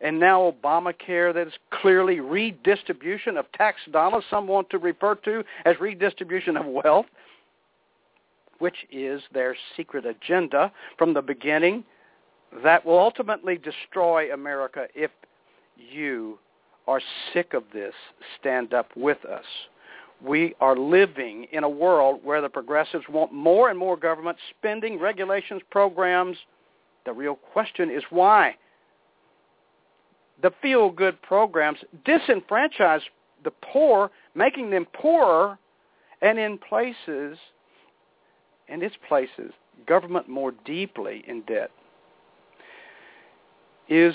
[0.00, 5.44] And now Obamacare that is clearly redistribution of tax dollars, some want to refer to
[5.64, 7.06] as redistribution of wealth,
[8.58, 11.84] which is their secret agenda from the beginning
[12.62, 15.10] that will ultimately destroy America if
[15.76, 16.38] you
[16.86, 17.00] are
[17.32, 17.94] sick of this,
[18.38, 19.44] stand up with us
[20.24, 24.98] we are living in a world where the progressives want more and more government spending,
[24.98, 26.36] regulations, programs.
[27.04, 28.56] The real question is why?
[30.42, 33.02] The feel-good programs disenfranchise
[33.44, 35.58] the poor, making them poorer,
[36.20, 37.36] and in places,
[38.68, 39.52] in its places,
[39.86, 41.70] government more deeply in debt.
[43.88, 44.14] Is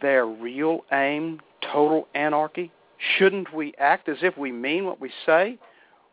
[0.00, 1.40] their real aim
[1.72, 2.70] total anarchy?
[3.16, 5.58] Shouldn't we act as if we mean what we say?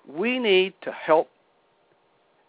[0.08, 1.30] We need to help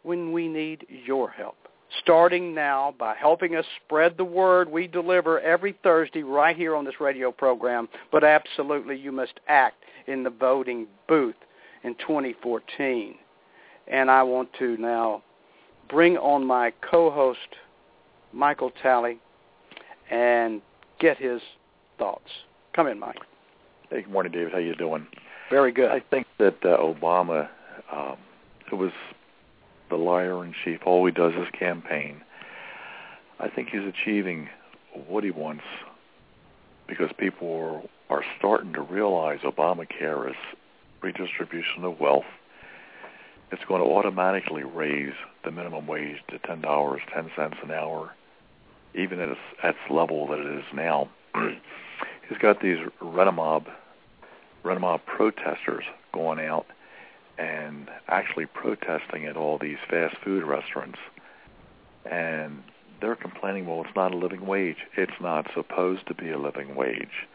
[0.03, 1.57] when we need your help.
[2.01, 6.85] Starting now by helping us spread the word we deliver every Thursday right here on
[6.85, 7.89] this radio program.
[8.11, 11.37] But absolutely you must act in the voting booth
[11.85, 13.17] in 2014.
[13.89, 15.23] And I want to now
[15.91, 17.39] bring on my co-host,
[18.33, 19.19] Michael Talley,
[20.11, 20.63] and
[20.99, 21.43] get his
[21.99, 22.31] thoughts.
[22.75, 23.19] Come in, Mike.
[23.93, 24.53] Hey, good morning, David.
[24.53, 25.07] How you doing?
[25.51, 25.91] Very good.
[25.91, 27.51] I think that uh, Obama,
[27.95, 28.17] um,
[28.71, 28.93] who was
[29.91, 32.23] the liar in chief, all he does is campaign.
[33.39, 34.49] I think he's achieving
[35.07, 35.65] what he wants
[36.89, 40.37] because people are, are starting to realize Obamacare is
[41.03, 42.25] redistribution of wealth.
[43.51, 45.13] It's going to automatically raise
[45.45, 48.15] the minimum wage to ten dollars ten cents an hour,
[48.95, 51.11] even at its, at its level that it is now.
[52.27, 53.67] He's got these Rent-A-Mob
[54.65, 56.67] Rent-A-Mob protesters going out
[57.39, 60.99] and actually protesting at all these fast food restaurants.
[62.11, 62.63] And
[63.01, 64.77] they're complaining, well, it's not a living wage.
[64.97, 67.27] It's not supposed to be a living wage.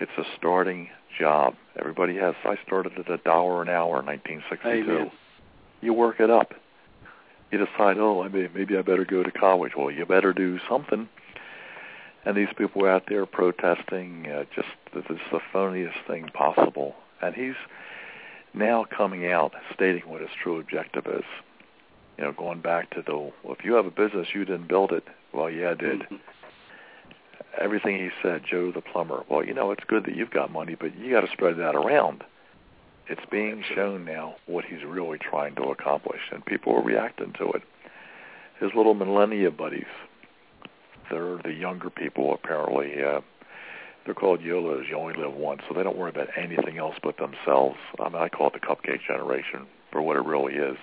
[0.00, 1.54] It's a starting job.
[1.78, 2.34] Everybody has.
[2.44, 4.92] I started at a dollar an hour in 1962.
[4.92, 5.10] Amen.
[5.80, 6.52] You work it up.
[7.50, 9.72] You decide, oh, I may, maybe I better go to college.
[9.76, 11.08] Well, you better do something
[12.24, 16.94] and these people were out there protesting uh, just this is the phoniest thing possible.
[17.22, 17.56] And he's
[18.54, 21.24] now coming out stating what his true objective is.
[22.16, 24.92] You know, going back to the well, if you have a business, you didn't build
[24.92, 25.04] it.
[25.32, 26.00] Well, yeah, I did.
[26.00, 26.16] Mm-hmm.
[27.60, 29.24] Everything he said, Joe the plumber.
[29.28, 31.74] Well, you know, it's good that you've got money, but you got to spread that
[31.74, 32.24] around.
[33.08, 37.50] It's being shown now what he's really trying to accomplish, and people are reacting to
[37.52, 37.62] it.
[38.60, 39.86] His little millennia buddies,
[41.10, 43.02] they're the younger people apparently.
[43.02, 43.20] Uh,
[44.04, 44.86] they're called YOLOs.
[44.88, 47.76] You only live once, so they don't worry about anything else but themselves.
[48.00, 50.78] I mean, I call it the cupcake generation for what it really is.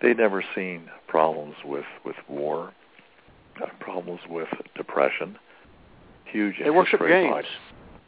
[0.00, 2.72] They've never seen problems with with war,
[3.60, 5.36] uh, problems with depression,
[6.26, 6.56] huge.
[6.62, 7.32] They worship games.
[7.32, 7.44] Rise.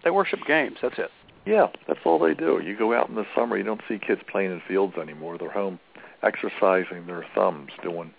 [0.05, 0.77] They worship games.
[0.81, 1.11] That's it.
[1.45, 2.61] Yeah, that's all they do.
[2.65, 5.39] You go out in the summer, you don't see kids playing in fields anymore.
[5.39, 5.81] They're home
[6.23, 8.13] exercising their thumbs, doing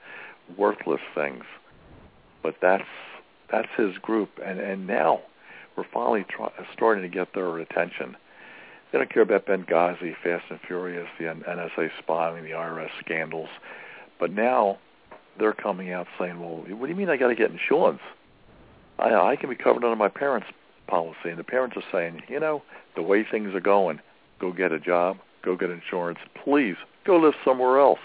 [0.57, 1.45] worthless things
[2.43, 2.87] but that's
[3.51, 5.21] that's his group, and and now
[5.75, 8.15] we're finally try, starting to get their attention.
[8.91, 13.49] They don't care about Benghazi, Fast and Furious, the NSA spying, the IRS scandals,
[14.19, 14.79] but now
[15.39, 18.01] they're coming out saying, "Well, what do you mean I got to get insurance?
[18.99, 20.47] I I can be covered under my parents'
[20.87, 22.63] policy." And the parents are saying, "You know,
[22.95, 24.01] the way things are going,
[24.39, 26.75] go get a job, go get insurance, please,
[27.05, 27.99] go live somewhere else."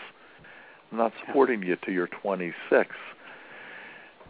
[0.92, 2.94] I'm not supporting you till you're 26.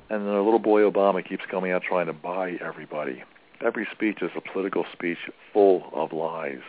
[0.08, 3.22] And then our little boy Obama keeps coming out trying to buy everybody.
[3.64, 5.18] Every speech is a political speech
[5.52, 6.60] full of lies.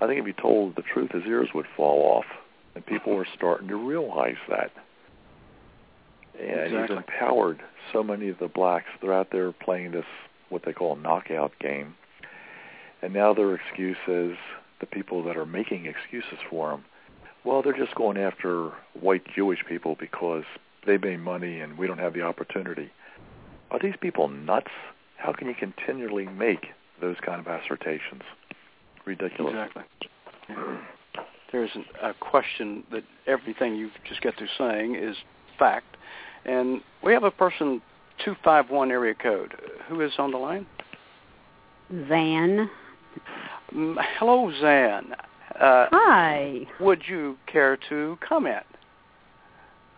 [0.00, 2.26] I think if he told the truth, his ears would fall off.
[2.74, 4.70] And people are starting to realize that.
[6.38, 6.80] And Exactly.
[6.80, 8.88] he's empowered so many of the blacks.
[9.00, 10.04] They're out there playing this,
[10.48, 11.94] what they call a knockout game.
[13.00, 14.36] And now their excuse is
[14.80, 16.84] the people that are making excuses for him.
[17.44, 20.44] Well, they're just going after white Jewish people because
[20.86, 22.90] they made money and we don't have the opportunity.
[23.70, 24.70] Are these people nuts?
[25.16, 26.66] How can you continually make
[27.00, 28.22] those kind of assertions?
[29.04, 29.54] Ridiculous.
[29.54, 29.82] Exactly.
[31.52, 35.16] There's an, a question that everything you've just got through saying is
[35.58, 35.96] fact,
[36.44, 37.80] and we have a person
[38.24, 39.54] two five one area code
[39.88, 40.66] who is on the line.
[42.08, 42.70] Zan.
[43.72, 45.14] Mm, Hello, Zan.
[45.60, 46.66] Uh, Hi.
[46.80, 48.66] would you care to comment?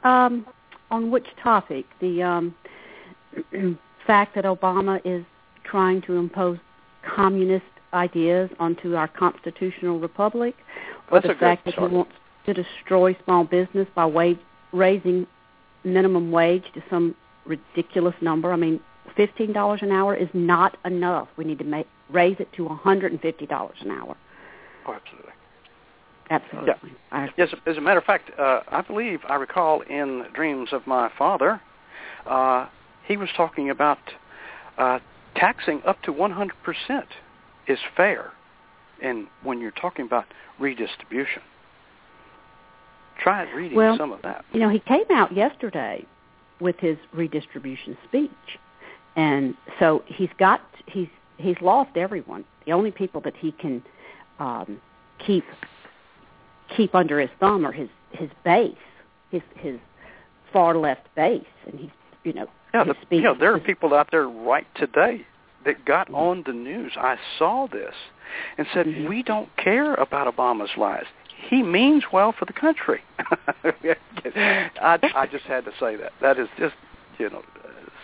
[0.05, 0.47] Um,
[0.91, 1.87] on which topic?
[2.01, 2.55] The um,
[4.07, 5.25] fact that Obama is
[5.65, 6.59] trying to impose
[7.03, 10.55] communist ideas onto our constitutional republic,
[11.11, 12.13] or That's the fact that he wants
[12.47, 14.39] to destroy small business by wage,
[14.73, 15.27] raising
[15.85, 17.15] minimum wage to some
[17.47, 18.53] ridiculous number.
[18.53, 18.81] I mean,
[19.17, 21.29] fifteen dollars an hour is not enough.
[21.37, 24.17] We need to make raise it to one hundred and fifty dollars an hour.
[24.87, 24.97] Oh,
[26.31, 26.71] absolutely.
[26.71, 26.99] Absolutely.
[27.13, 30.87] I- Yes, as a matter of fact, uh, I believe I recall in Dreams of
[30.87, 31.61] My Father,
[32.27, 32.67] uh,
[33.07, 33.99] he was talking about
[34.77, 34.99] uh,
[35.35, 36.51] taxing up to 100%
[37.67, 38.33] is fair.
[39.03, 40.25] And when you're talking about
[40.59, 41.43] redistribution,
[43.19, 44.45] try reading Well, some of that.
[44.53, 46.05] You know, he came out yesterday
[46.61, 48.31] with his redistribution speech,
[49.15, 52.45] and so he's got he's he's lost everyone.
[52.67, 53.83] The only people that he can
[54.41, 54.81] um,
[55.25, 55.45] keep
[56.77, 58.75] keep under his thumb are his his base,
[59.31, 59.79] his his
[60.53, 61.91] far left base, and he's
[62.25, 65.27] you know Yeah, the, you know, there are people out there right today
[65.65, 66.93] that got on the news.
[66.97, 67.95] I saw this
[68.57, 69.09] and said, Mhm.
[69.09, 71.07] "We don't care about Obama's lies.
[71.37, 73.03] He means well for the country."
[73.65, 76.13] I, I just had to say that.
[76.21, 76.75] That is just,
[77.19, 77.43] you know,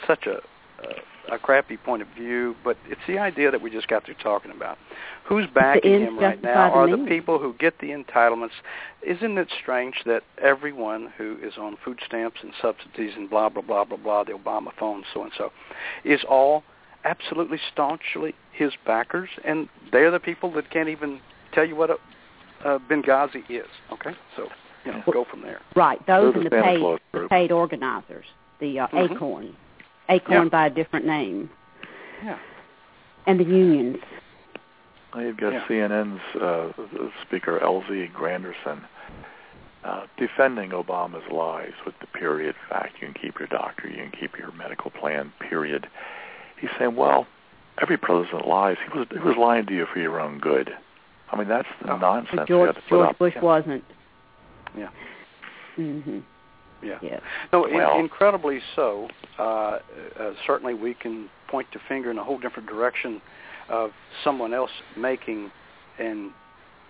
[0.06, 0.42] such a
[0.82, 0.94] a
[1.38, 4.78] crappy point of view, but it's the idea that we just got through talking about.
[5.24, 8.50] Who's backing him right now the are the people who get the entitlements.
[9.02, 13.62] Isn't it strange that everyone who is on food stamps and subsidies and blah blah
[13.62, 15.50] blah blah blah, the Obama phone, so and so,
[16.04, 16.62] is all
[17.04, 21.20] absolutely staunchly his backers, and they're the people that can't even
[21.52, 21.96] tell you what a,
[22.66, 23.66] uh, Benghazi is.
[23.92, 24.48] Okay, so
[24.84, 25.60] you know, go from there.
[25.74, 27.30] right those They're the the paid Claus the group.
[27.30, 28.26] paid organizers,
[28.60, 29.12] the uh, Mhm.
[29.12, 29.56] Acorn,
[30.08, 30.48] Acorn Yeah.
[30.50, 31.50] by a different name,
[32.24, 32.38] Yeah.
[33.26, 33.98] and the unions.
[35.14, 35.64] Now you've got Yeah.
[35.66, 36.72] CNN's uh,
[37.22, 38.80] speaker LZ Granderson
[39.84, 42.94] uh, defending Obama's lies with the period fact.
[43.00, 45.32] You can keep your doctor, you can keep your medical plan.
[45.40, 45.86] Period.
[46.58, 47.26] He's saying, well,
[47.82, 48.76] every president lies.
[48.90, 50.74] He was he was lying to you for your own good.
[51.30, 51.96] I mean, that's the Oh.
[51.98, 53.18] nonsense But you George have to put George up.
[53.18, 53.42] Bush Yeah.
[53.42, 53.84] wasn't.
[54.76, 54.88] Yeah.
[55.78, 56.22] Mhm.
[56.84, 56.98] Yeah.
[57.02, 57.20] Yes.
[57.52, 59.08] No, in, incredibly so.
[59.38, 59.78] Uh, uh,
[60.46, 63.20] certainly, we can point the finger in a whole different direction
[63.68, 63.90] of
[64.22, 65.50] someone else making
[65.98, 66.30] and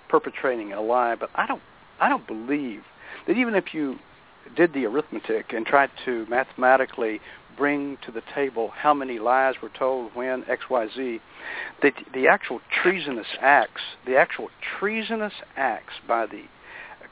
[0.08, 1.14] perpetrating a lie.
[1.14, 1.62] But I don't,
[2.00, 2.82] I don't believe
[3.26, 3.96] that even if you
[4.56, 7.20] did the arithmetic and tried to mathematically
[7.56, 11.20] bring to the table how many lies were told when X, Y, Z,
[11.82, 16.42] that the actual treasonous acts, the actual treasonous acts by the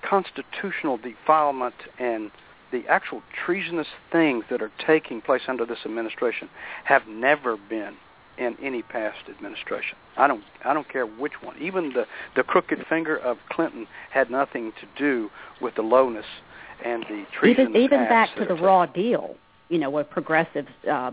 [0.03, 2.31] constitutional defilement and
[2.73, 6.49] the actual treasonous things that are taking place under this administration
[6.85, 7.95] have never been
[8.39, 9.97] in any past administration.
[10.17, 11.57] I don't I don't care which one.
[11.61, 15.31] Even the the crooked finger of Clinton had nothing to do
[15.61, 16.25] with the lowness
[16.85, 19.37] and the treasonous Even even back to the raw deal,
[19.69, 21.13] you know, where progressives uh,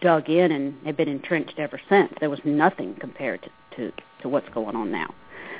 [0.00, 2.12] dug in and have been entrenched ever since.
[2.20, 5.14] There was nothing compared to to, to what's going on now.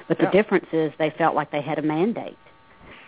[0.08, 0.30] But the Yeah.
[0.30, 2.38] difference is they felt like they had a mandate.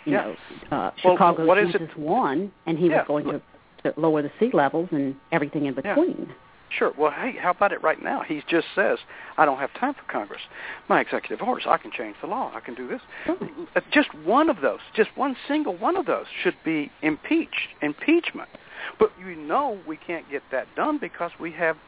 [0.04, 0.22] You Yeah.
[0.24, 0.37] know,
[0.76, 2.98] uh, Well, Chicago what is it- won, and he Yeah.
[2.98, 3.40] was going to,
[3.84, 5.94] to lower the sea levels and everything in Yeah.
[5.94, 6.33] between.
[6.70, 6.92] Sure.
[6.98, 8.20] Well, hey, how about it right now?
[8.20, 8.98] He just says,
[9.38, 10.42] "I don't have time for Congress.
[10.88, 11.66] My executive orders.
[11.66, 12.50] I can change the law.
[12.54, 13.38] I can do this." Right.
[13.75, 17.70] Uh, Just one of those, just one single one of those, should be impeached.
[17.81, 18.50] Impeachment.
[18.98, 21.79] But you know we can't get that done because we have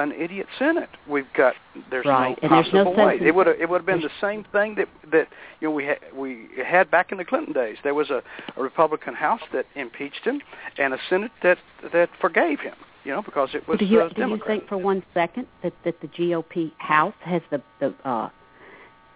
[0.00, 0.88] an idiot Senate.
[1.08, 1.54] We've got
[1.90, 3.18] there's Right, no and there's no possible way.
[3.18, 5.28] sense It would have it would have been the same thing that that
[5.60, 7.76] you know we had we had back in the Clinton days.
[7.82, 8.22] There was a,
[8.56, 10.40] a Republican House that impeached him
[10.78, 11.58] and a Senate that
[11.92, 12.74] that forgave him.
[13.04, 15.72] You know because it was do you uh, do you think for one second that
[15.84, 18.28] that the GOP House has the the uh,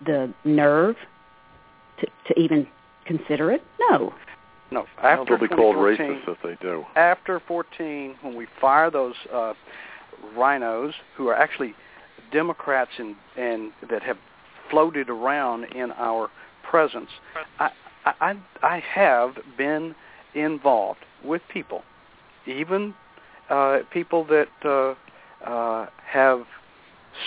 [0.07, 0.97] the nerve
[2.01, 2.67] to to even
[3.07, 3.63] consider it?
[3.91, 4.15] No.
[4.71, 4.87] no.
[5.03, 6.85] After they'll be called racist if they do.
[6.97, 9.53] after 14, when we fire those uh,
[10.37, 11.75] RINOs who are actually
[12.33, 14.19] Democrats and and that have
[14.71, 16.31] floated around in our
[16.69, 17.11] presence,
[17.59, 17.71] I
[18.05, 19.95] I I have been
[20.35, 21.83] involved with people,
[22.47, 22.95] even
[23.51, 24.95] uh, people that uh,
[25.49, 26.45] uh, have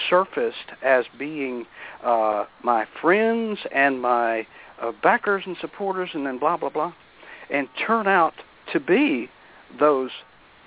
[0.09, 1.65] surfaced as being
[2.03, 4.45] uh, my friends and my
[4.81, 6.93] uh, backers and supporters, and then blah blah blah,
[7.49, 8.33] and turn out
[8.73, 9.29] to be
[9.79, 10.11] those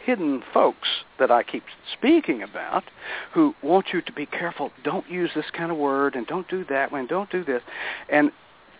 [0.04, 0.88] hidden folks
[1.18, 2.84] that I keep speaking about
[3.32, 4.70] who want you to be careful.
[4.84, 7.62] Don't use this kind of word and don't do that and Don't do this.
[8.08, 8.32] And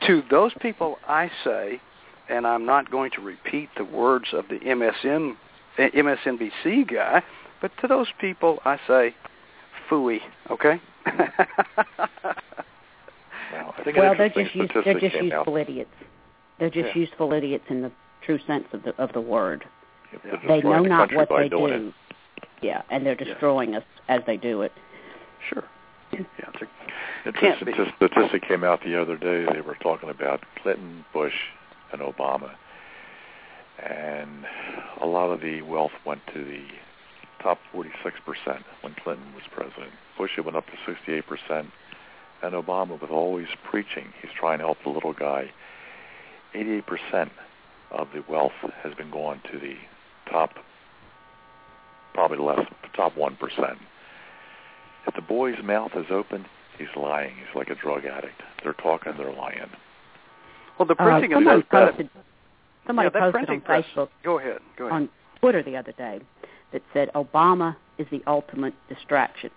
[0.06, 1.80] to those people, I say,
[2.28, 5.36] and I'm not going to repeat the words of the MSN,
[5.78, 7.22] MSNBC guy,
[7.60, 9.14] but to those people, I say,
[9.90, 10.20] fooey.
[10.50, 10.80] Okay.
[13.52, 15.38] Well, well, they're just used, they're just came out.
[15.38, 15.90] useful idiots.
[16.58, 17.02] They're just Yeah.
[17.02, 17.90] useful idiots in the
[18.22, 19.64] true sense of the of the word.
[20.24, 21.66] They're They know the not what they do.
[21.66, 21.94] It.
[22.62, 24.72] Yeah, and they're destroying us as they do it.
[25.48, 25.64] sure.
[26.12, 26.50] Yeah.
[26.52, 27.72] It's a, Interesting Can't be.
[27.72, 29.46] st- statistic came out the other day.
[29.52, 31.34] They were talking about Clinton, Bush,
[31.92, 32.50] and Obama,
[33.78, 34.44] and
[35.00, 36.62] a lot of the wealth went to the
[37.42, 39.92] top 46 percent when Clinton was president.
[40.18, 41.68] Bush it went up to 68 percent,
[42.42, 45.50] and Obama, with all he's preaching, he's trying to help the little guy.
[46.54, 47.32] 88 percent
[47.90, 48.52] of the wealth
[48.82, 49.74] has been going to the
[50.30, 50.50] top,
[52.14, 53.78] probably less, top one percent.
[55.06, 56.44] If the boy's mouth is open,
[56.78, 57.34] he's lying.
[57.36, 58.40] He's like a drug addict.
[58.62, 59.58] They're talking, they're lying.
[60.78, 62.10] well, the Uh, printing of somebody those posted
[62.86, 63.84] somebody yeah, posted printing on press.
[63.94, 64.58] Facebook Go ahead.
[64.76, 64.94] Go ahead.
[64.94, 65.08] on
[65.40, 66.20] Twitter the other day
[66.72, 69.50] that said Obama is the ultimate distraction,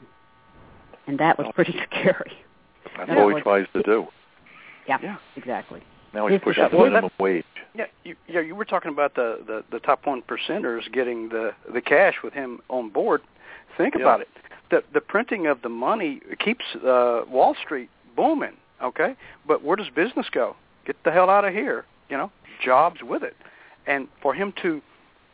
[1.08, 2.32] and that was pretty scary.
[2.98, 4.08] That's In all he tries to do.
[4.88, 5.18] Yeah, Yeah.
[5.36, 5.82] exactly.
[6.14, 7.44] Now he's pushing the minimum wage.
[7.76, 11.54] Yeah, you, yeah, you were talking about the, the, the top one percenters getting the,
[11.74, 13.22] the cash with him on board.
[13.78, 14.02] Think Yeah.
[14.02, 14.28] about it.
[14.70, 18.54] The the printing of the money keeps uh, Wall Street booming.
[18.82, 19.16] Okay,
[19.48, 20.56] but where does business go?
[20.86, 21.86] Get the hell out of here.
[22.10, 22.32] You know,
[22.64, 23.36] jobs with it,
[23.88, 24.82] and for him to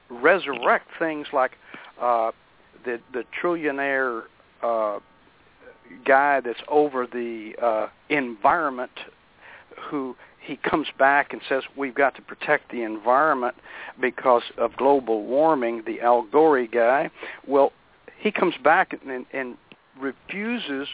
[0.09, 1.51] resurrect things like
[2.01, 2.31] uh,
[2.85, 4.23] the the trillionaire
[4.63, 4.99] uh,
[6.05, 8.91] guy that's over the uh, environment
[9.89, 13.55] who he comes back and says we've got to protect the environment
[13.99, 17.09] because of global warming, the Al Gore guy.
[17.47, 17.71] Well,
[18.17, 19.57] he comes back and, and
[19.99, 20.87] refuses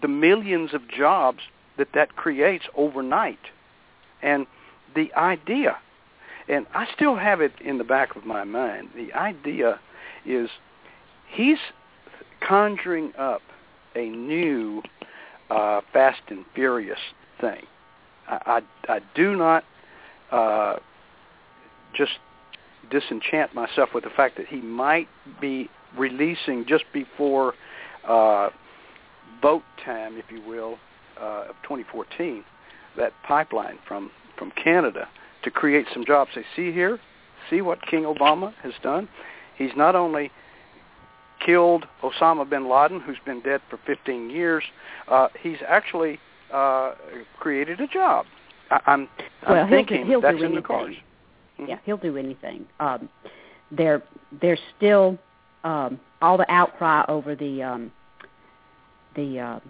[0.00, 1.40] the millions of jobs
[1.76, 3.38] that that creates overnight.
[4.22, 4.46] And
[4.94, 5.76] the idea,
[6.48, 9.78] and I still have it in the back of my mind, the idea
[10.26, 10.50] is
[11.28, 11.58] he's
[12.40, 13.42] conjuring up
[13.94, 14.82] a new
[15.50, 16.98] uh, Fast and Furious
[17.40, 17.64] thing.
[18.28, 19.64] I, I, I do not
[20.30, 20.76] uh,
[21.96, 22.12] just
[22.90, 25.08] disenchant myself with the fact that he might
[25.40, 27.54] be releasing just before
[28.06, 28.50] uh,
[29.42, 30.78] vote time, if you will,
[31.20, 32.44] uh, of 2014,
[32.96, 35.08] that pipeline from, from Canada
[35.42, 36.30] to create some jobs.
[36.34, 36.98] Say, see here,
[37.50, 39.08] see what King Obama has done.
[39.56, 40.30] He's not only
[41.44, 44.64] killed Osama bin Laden, who's been dead for 15 years,
[45.08, 46.18] uh, he's actually
[46.52, 46.94] uh,
[47.38, 48.26] created a job.
[48.70, 49.08] I, I'm,
[49.46, 50.62] I'm Well, he'll do- thinking he'll do that's in the anything.
[50.62, 50.94] cards.
[51.60, 51.68] Mhm.
[51.68, 52.66] Yeah, he'll do anything.
[52.80, 53.08] Um,
[53.70, 54.02] there,
[54.40, 55.18] there's still
[55.64, 57.92] um, all the outcry over the um,
[59.16, 59.60] the um,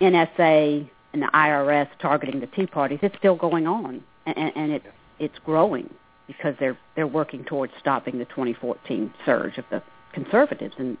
[0.00, 2.98] NSA and the IRS targeting the Tea Parties.
[3.02, 4.82] It's still going on, and, and, it
[5.18, 5.88] it's growing
[6.26, 9.82] because they're they're working towards stopping the 2014 surge of the
[10.12, 10.96] conservatives and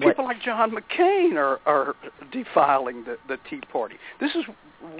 [0.00, 1.94] People like John McCain are, are
[2.32, 3.96] defiling the, the Tea Party.
[4.20, 4.44] This is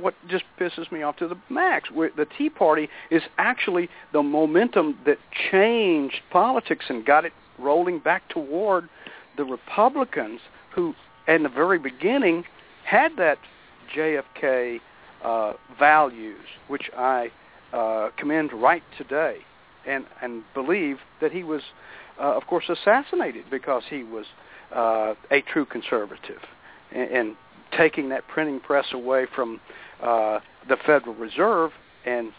[0.01, 1.91] what just pisses me off to the max.
[1.91, 5.19] Where the Tea Party is actually the momentum that
[5.51, 8.89] changed politics and got it rolling back toward
[9.37, 10.41] the Republicans
[10.75, 10.95] who,
[11.29, 12.45] in the very beginning,
[12.85, 13.39] had that
[13.95, 14.81] JFK
[15.23, 17.31] uh, values, which I
[17.73, 19.39] uh, commend right today,
[19.87, 21.63] and and believe that he was,
[22.21, 24.27] uh, of course, assassinated because he was
[24.75, 26.41] uh, a true conservative,
[26.93, 27.37] and, and
[27.77, 29.61] taking that printing press away from
[30.03, 31.71] uh, the Federal Reserve
[32.05, 32.33] and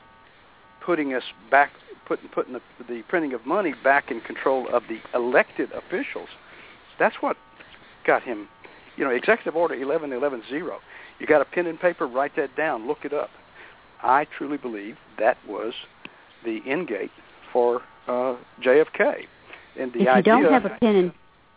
[0.86, 1.72] putting us back,
[2.08, 6.30] putting putting the, the printing of money back in control of the elected officials.
[7.00, 7.38] That's what
[8.06, 8.48] got him.
[8.98, 10.80] You know, Executive Order 11110.
[11.20, 12.08] You got a pen and paper?
[12.08, 12.88] Write that down.
[12.88, 13.30] Look it up.
[14.02, 15.74] I truly believe that was
[16.44, 17.12] the end gate
[17.52, 19.26] for uh, JFK.
[19.78, 21.14] And the if you idea, don't have a pen and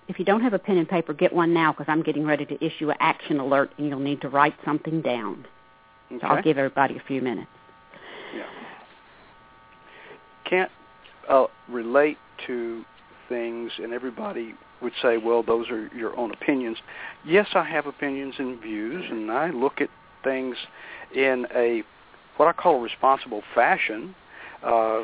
[0.09, 2.47] if you don't have a pen and paper, get one now because I'm getting ready
[2.47, 5.47] to issue an action alert, and you'll need to write something down.
[6.11, 7.51] So I'll give everybody a few minutes.
[8.35, 8.45] Yeah.
[10.49, 10.71] can't
[11.29, 12.85] uh, relate to
[13.29, 16.79] things, and everybody would say, well, those are your own opinions.
[17.27, 19.91] Yes, I have opinions and views, and I look at
[20.25, 20.57] things
[21.15, 21.83] in a
[22.39, 24.15] what I call a responsible fashion.
[24.63, 25.03] Uh,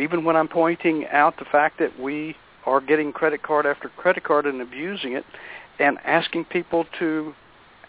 [0.00, 2.36] even when I'm pointing out the fact that we
[2.66, 5.24] are getting credit card after credit card and abusing it,
[5.78, 7.34] and asking people to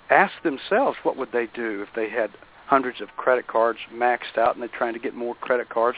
[0.10, 2.32] ask themselves what would they do if they had
[2.68, 5.98] hundreds of credit cards maxed out and they're trying to get more credit cards.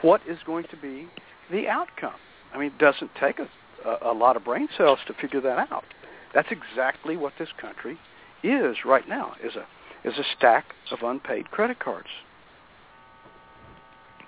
[0.00, 1.08] What is going to be
[1.50, 2.14] the outcome?
[2.52, 3.48] I mean, it doesn't take a,
[4.02, 5.84] a, lot of brain cells to figure that out.
[6.32, 7.98] That's exactly what this country
[8.42, 9.66] is right now, is a,
[10.08, 12.08] is a stack of unpaid credit cards.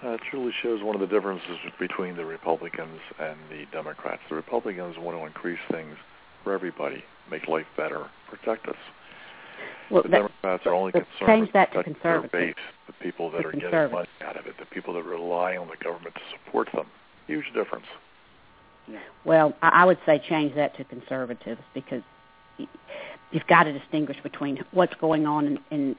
[0.04, 4.20] Uh, it truly shows one of the differences between the Republicans and the Democrats.
[4.28, 5.96] The Republicans want to increase things
[6.44, 8.76] for everybody, make life better, protect us.
[9.90, 12.56] Well, the that, Democrats are only but concerned change with that to protecting their conservative.
[12.56, 15.56] base, the people that To are getting money out of it, the people that rely
[15.56, 16.86] on the government to support them.
[17.26, 17.86] Huge difference.
[19.24, 22.02] Well, I I would say change that to conservatives because
[22.58, 25.96] you've got to distinguish between what's going on in, in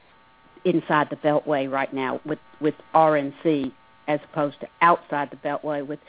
[0.64, 3.72] inside the Beltway right now with with RNC
[4.08, 6.00] as opposed to outside the Beltway with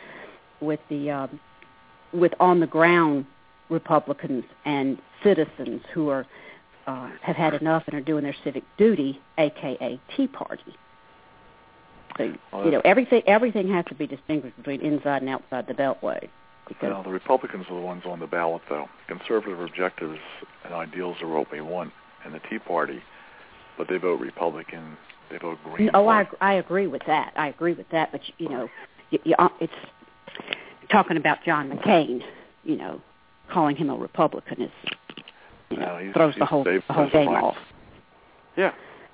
[0.61, 1.39] with the um,
[2.11, 3.25] with on the ground
[3.69, 6.25] Republicans and citizens who are
[6.87, 10.75] uh, have had enough and are doing their civic duty, aka Tea Party.
[12.17, 15.73] So Well, you know everything everything has to be distinguished between inside and outside the
[15.73, 16.29] Beltway.
[16.67, 18.87] Because Well, the Republicans are the ones on the ballot, though.
[19.07, 20.19] Conservative objectives
[20.63, 21.91] and ideals are what we want,
[22.23, 23.01] and the Tea Party,
[23.77, 24.97] but they vote Republican.
[25.29, 25.89] They vote Green.
[25.93, 27.33] Oh, I I agree with that.
[27.35, 28.11] I agree with that.
[28.11, 28.69] But you know,
[29.11, 29.73] you, you, uh, it's
[30.91, 32.21] talking about John McCain.
[32.63, 33.01] You know,
[33.51, 34.71] calling him a Republican is
[35.69, 37.57] you know No, he's- throws the whole the whole game off.
[38.57, 38.73] Yeah,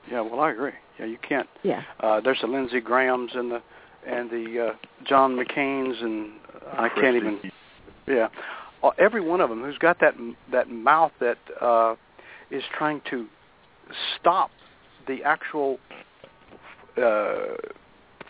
[0.10, 0.22] yeah.
[0.22, 0.72] Well, I agree.
[1.00, 1.50] Yeah, you can't.
[1.64, 1.84] Yeah.
[2.00, 3.62] Uh, there's the Lindsey Grahams and the
[4.08, 4.74] and the uh,
[5.06, 6.32] John McCains and
[6.66, 7.40] uh, I can't even.
[8.08, 8.28] Yeah,
[8.84, 10.14] uh, every one of them who's got that
[10.52, 11.96] that mouth that uh,
[12.52, 13.26] is trying to
[14.16, 14.52] stop
[15.08, 15.78] the actual
[16.98, 17.56] uh,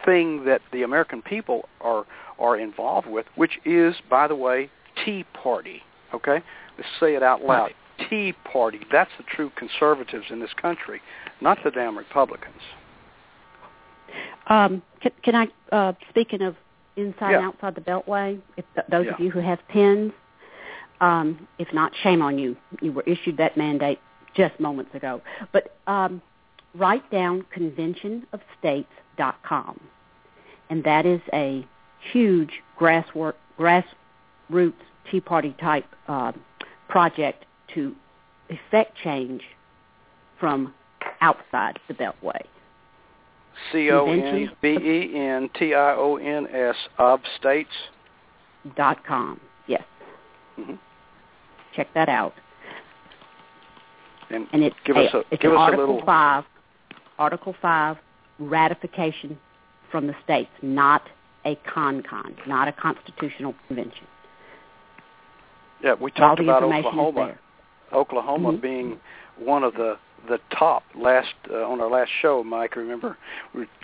[0.05, 2.05] thing that the American people are
[2.37, 4.69] are involved with, which is, by the way,
[5.03, 5.81] Tea Party.
[6.13, 6.41] Okay,
[6.77, 7.71] let's say it out loud.
[8.09, 8.81] Tea Party.
[8.91, 11.01] That's the true conservatives in this country,
[11.41, 12.61] not the damn Republicans.
[14.47, 16.55] Um, can, can I, uh, speaking of
[16.95, 17.37] inside Yeah.
[17.37, 20.11] and outside the Beltway, if th- those of you who have pins,
[21.01, 22.55] um, if not, shame on you.
[22.81, 23.99] You were issued that mandate
[24.35, 25.21] just moments ago.
[25.51, 26.21] But um,
[26.75, 29.79] write down conventionofstates.com,
[30.69, 31.65] and that is a
[32.11, 34.73] huge grasswork, grassroots
[35.09, 36.31] Tea Party type uh,
[36.89, 37.95] project to
[38.49, 39.41] effect change
[40.39, 40.73] from
[41.21, 42.41] outside the Beltway.
[43.71, 47.69] C O N B E N T I O N S of states.
[48.75, 49.39] dot com.
[49.67, 49.83] Yes,
[50.55, 50.73] hmm
[51.75, 52.33] check that out.
[54.29, 56.43] And And it's Give us a- it's give an us a Article little- Five,
[57.17, 57.97] Article Five
[58.39, 59.37] ratification
[59.91, 61.03] from the states, not
[61.45, 64.07] a con-con, not a constitutional convention.
[65.83, 67.21] yeah, we talked about information Oklahoma.
[67.21, 67.39] is there.
[67.99, 68.61] Oklahoma Mhm.
[68.61, 69.01] being
[69.37, 69.97] one of the
[70.27, 72.75] the top last uh, on our last show, Mike.
[72.75, 73.15] Remember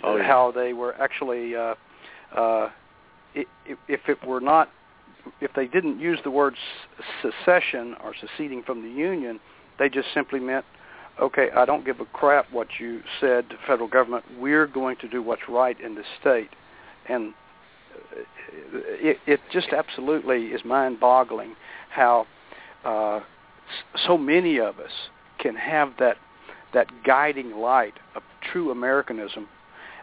[0.02, 0.24] Oh, yeah.
[0.24, 1.74] how they were actually uh,
[2.34, 2.68] uh,
[3.36, 4.68] i- i- if it were not
[5.40, 9.38] if they didn't use the word s- secession or seceding from the union,
[9.78, 10.64] they just simply meant,
[11.20, 14.24] okay, I don't give a crap what you said, the federal government.
[14.38, 16.50] We're going to do what's right in the state,
[17.08, 17.34] and
[17.94, 18.20] uh,
[18.74, 21.54] it, it just absolutely is mind-boggling
[21.90, 22.26] how
[22.84, 23.20] uh,
[24.06, 24.92] so many of us
[25.38, 26.16] can have that
[26.72, 29.46] that guiding light of true Americanism,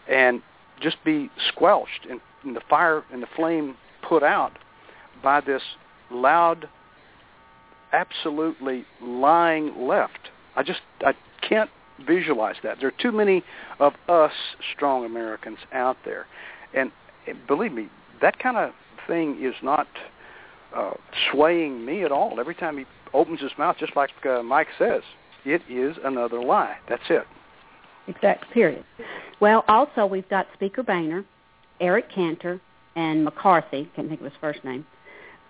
[0.08, 0.42] and
[0.80, 3.76] just be squelched and, and the fire and the flame
[4.08, 4.52] put out
[5.24, 5.64] by this
[6.12, 6.70] loud,
[7.92, 10.30] absolutely lying left.
[10.60, 11.14] I just I
[11.48, 11.70] can't
[12.06, 12.80] visualize that.
[12.82, 13.44] There are too many
[13.80, 14.34] of us
[14.76, 16.26] strong Americans out there,
[16.76, 16.92] and,
[17.48, 17.88] believe me,
[18.22, 18.72] that kind of
[19.08, 19.88] thing is not
[20.76, 20.92] uh,
[21.32, 22.42] swaying me at all.
[22.42, 22.84] Every time he
[23.14, 25.02] opens his mouth, just like uh, Mike says,
[25.46, 26.76] it is another lie.
[26.90, 27.24] That's it.
[28.10, 28.52] Exact.
[28.52, 28.84] Period.
[29.40, 31.24] Well, also we've got Speaker Boehner,
[31.80, 32.60] Eric Cantor,
[32.98, 33.90] and McCarthy.
[33.96, 34.86] Can't think of his first name.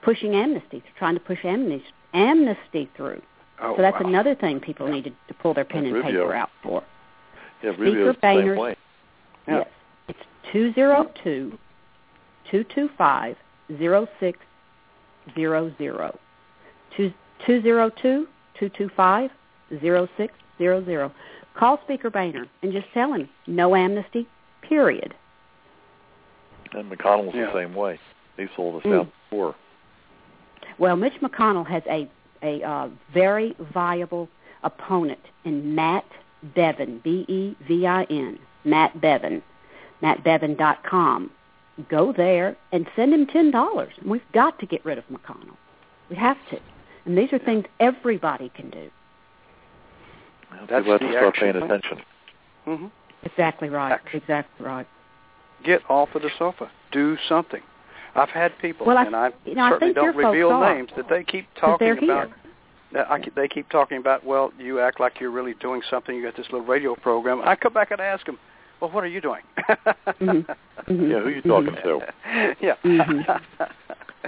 [0.03, 1.84] Pushing amnesty, trying to push amnesty
[2.14, 3.22] amnesty through.
[3.62, 4.07] Oh, so that's wow.
[4.10, 6.22] another thing people need to, to pull their pen And and Rubio.
[6.24, 6.84] paper out for.
[7.64, 8.76] Yeah, Speaker Rubio's the same Boehner's- way.
[9.47, 9.57] Yeah.
[9.57, 9.68] Yes.
[10.10, 10.20] It's
[10.51, 11.57] two zero two
[12.49, 13.36] two two five
[13.78, 14.39] zero six
[15.36, 16.18] zero zero.
[16.95, 17.12] Two
[17.45, 19.30] two zero two two two five
[19.82, 21.12] zero six zero zero.
[21.55, 24.28] Call Speaker Boehner and just tell him no amnesty,
[24.62, 25.14] period.
[26.74, 27.47] And McConnell's Yeah.
[27.47, 27.99] the same way.
[28.38, 28.99] He sold us Mm.
[29.01, 29.55] out before.
[30.78, 32.07] Well, Mitch McConnell has a
[32.44, 34.30] a uh, very viable
[34.64, 36.06] opponent in Matt
[36.56, 39.42] Bevin, B E V I N, Matt Bevin,
[40.02, 41.32] mattbevin.com.
[41.90, 43.94] Go there and send him ten dollars.
[44.06, 45.56] We've got to get rid of McConnell.
[46.10, 46.60] We have to.
[47.06, 48.90] And these are things everybody can do.
[50.70, 51.72] That's People have to the start action paying plan.
[51.72, 51.98] attention.
[52.66, 52.86] hmm
[53.24, 53.92] Exactly right.
[53.92, 54.22] Action.
[54.22, 54.88] Exactly right.
[55.64, 56.70] Get off of the sofa.
[56.92, 57.62] Do something.
[58.16, 60.74] I've had people, Well, I- and I you know, certainly think your don't reveal are.
[60.76, 62.24] names, that they keep 'Cause talking they're here.
[62.93, 63.12] about.
[63.12, 64.24] I, they keep talking about.
[64.26, 66.16] Well, you act like you're really doing something.
[66.16, 67.41] You got this little radio program.
[67.43, 68.39] I come back and ask them,
[68.80, 69.41] well, what are you doing?
[69.60, 70.45] Mhm.
[70.45, 70.47] Mhm.
[70.88, 72.01] Yeah, who are you talking to?
[72.62, 72.76] yeah.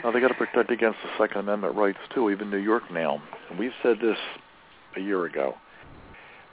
[0.04, 2.30] Now they got to protect against the Second Amendment rights too.
[2.30, 3.22] Even New York now.
[3.60, 4.18] We said this
[4.96, 5.56] a year ago.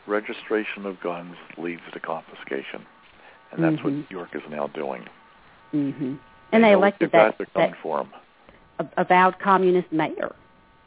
[0.06, 2.84] Registration of guns leads to confiscation,
[3.52, 4.10] and that's what Mhm.
[4.10, 5.06] New York is now doing.
[6.52, 8.08] And they know elected what that, they're that for him.
[8.78, 10.34] a- avowed communist mayor.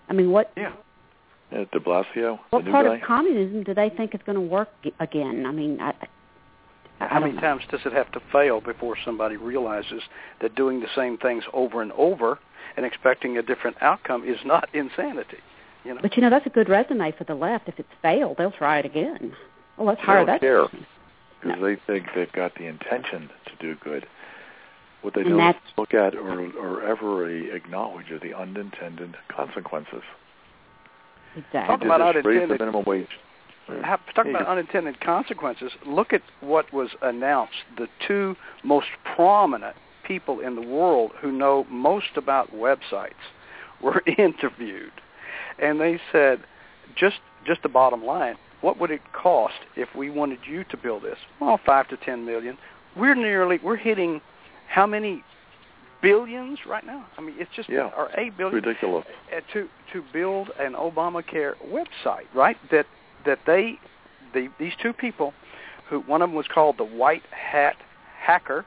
[0.09, 0.73] I mean, what yeah.
[1.51, 2.95] Yeah, De Blasio, what the new part guy.
[2.95, 4.69] of communism do they think is going to work
[5.01, 5.45] again?
[5.45, 6.07] I mean, I, I,
[7.01, 7.41] I How many know.
[7.41, 10.01] times does it have to fail before somebody realizes
[10.41, 12.39] that doing the same things over and over
[12.77, 15.37] and expecting a different outcome is not insanity?
[15.83, 16.01] You know.
[16.01, 17.67] But you know, that's a good resume for the left.
[17.67, 19.33] If it's failed, they'll try it again.
[19.77, 20.39] Well, let's They hire don't that.
[20.39, 20.65] care.
[20.67, 20.85] person.
[21.41, 24.05] because they think they've got the intention to do good.
[25.01, 30.03] What they And don't look at or, or ever acknowledge are the unintended consequences.
[31.35, 31.61] Exactly.
[31.61, 33.07] Talk about just raise the unintended- minimum wage.
[33.83, 35.71] How, talk about unintended consequences.
[35.85, 37.53] Look at what was announced.
[37.77, 39.75] The two most prominent
[40.05, 43.13] people in the world who know most about websites
[43.81, 44.91] were interviewed,
[45.59, 46.41] and they said,
[46.95, 48.35] just just the bottom line.
[48.61, 51.17] What would it cost if we wanted you to build this?
[51.39, 52.57] Well, five to ten million.
[52.95, 54.21] We're nearly we're hitting
[54.71, 55.23] how many
[56.01, 57.05] billions right now?
[57.17, 57.91] I mean, it's just Yeah.
[57.97, 59.05] or eight billion Ridiculous.
[59.35, 62.57] uh, to to build an Obamacare website, right?
[62.71, 62.87] That
[63.25, 63.79] that they
[64.33, 65.33] the these two people,
[65.89, 67.75] who one of them was called the White Hat
[68.19, 68.65] Hacker,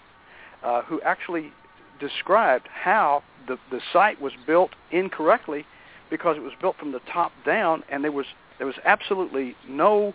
[0.63, 1.53] uh, who actually
[1.99, 5.65] described how the the site was built incorrectly
[6.11, 8.27] because it was built from the top down, and there was
[8.59, 10.15] there was absolutely no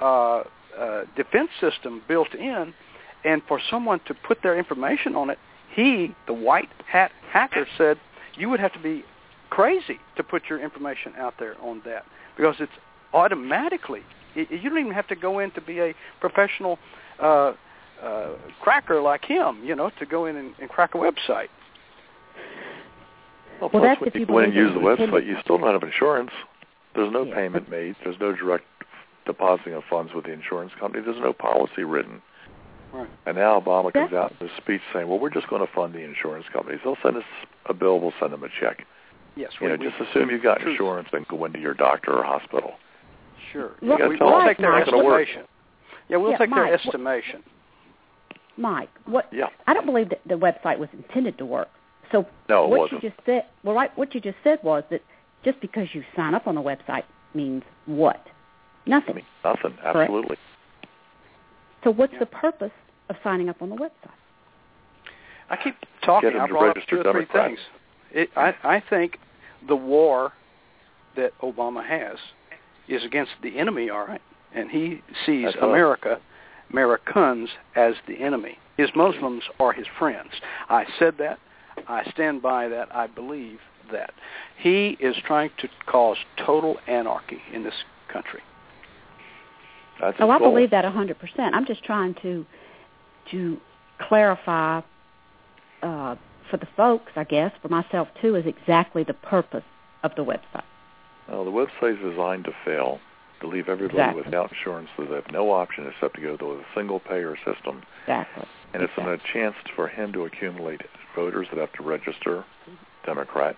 [0.00, 0.42] uh,
[0.76, 2.74] uh, defense system built in,
[3.24, 5.38] and for someone to put their information on it,
[5.74, 7.98] he, the White Hat Hacker, said
[8.36, 9.04] you would have to be
[9.50, 12.04] crazy to put your information out there on that
[12.36, 12.72] because it's
[13.12, 14.02] automatically
[14.34, 16.78] you don't even have to go in to be a professional
[17.20, 17.52] uh,
[18.02, 18.28] uh,
[18.60, 21.48] cracker like him, you know, to go in and, and crack a website.
[23.60, 25.26] Well, Well, plus that's when if you you go in and use the website, independent-
[25.26, 26.30] you still don't have insurance.
[26.94, 27.34] There's no Yeah.
[27.34, 27.96] payment made.
[28.04, 28.64] There's no direct
[29.26, 31.02] depositing of funds with the insurance company.
[31.04, 32.22] There's no policy written.
[32.92, 33.08] Right.
[33.26, 34.18] And now Obama comes Exactly.
[34.18, 36.80] out in his speech saying, "Well, we're just going to fund the insurance companies.
[36.84, 37.24] They'll send us
[37.66, 38.00] a bill.
[38.00, 38.84] We'll send them a check.
[39.36, 40.72] Yes, You we, know, we- just assume you've got truth.
[40.72, 42.74] insurance and go into your doctor or hospital."
[43.52, 43.72] sure.
[43.80, 45.22] You gotta we, will take their it's not gonna work.
[45.22, 45.48] estimation.
[46.08, 47.42] Yeah, we'll Yeah, take their Mike, what- estimation.
[48.58, 49.26] Mike, what?
[49.32, 49.48] Yeah.
[49.66, 51.68] I don't believe that the website was intended to work.
[52.12, 53.02] So No, it what wasn't.
[53.04, 53.96] you just said, well, right?
[53.96, 55.02] What you just said was that
[55.44, 58.20] just because you sign up on the website means what?
[58.86, 59.16] I Nothing.
[59.16, 59.78] mean, nothing.
[59.84, 60.36] Absolutely.
[61.84, 62.20] So what's Yeah.
[62.20, 62.72] the purpose
[63.08, 64.10] of signing up on the website?
[65.50, 66.30] I keep talking.
[66.30, 67.58] Get 'em I to brought up two or three things.
[68.12, 69.18] It, I, I think
[69.66, 70.32] the war
[71.16, 72.18] that Obama has
[72.86, 74.22] is against the enemy, all right,
[74.54, 75.68] and he sees That's right.
[75.70, 76.20] America,
[76.70, 78.58] Americans as the enemy.
[78.76, 80.30] His Muslims are his friends.
[80.68, 81.38] I said that.
[81.88, 82.94] I stand by that.
[82.94, 83.60] I believe
[83.92, 84.12] that.
[84.56, 88.40] He is trying to cause total anarchy in this country.
[90.00, 91.54] That's Oh, I believe that a hundred percent.
[91.54, 92.44] I'm just trying to
[93.32, 93.58] to
[94.08, 94.80] clarify
[95.82, 96.16] uh,
[96.50, 99.64] for the folks, I guess, for myself too, is exactly the purpose
[100.02, 100.64] of the website.
[101.28, 103.00] Well, the website is designed to fail,
[103.40, 104.22] to leave everybody Exactly.
[104.22, 107.82] without insurance so they have no option except to go to a single payer system.
[108.02, 108.46] Exactly.
[108.72, 110.82] And it's a chance for him to accumulate
[111.14, 112.44] voters that have to register
[113.04, 113.56] Democrat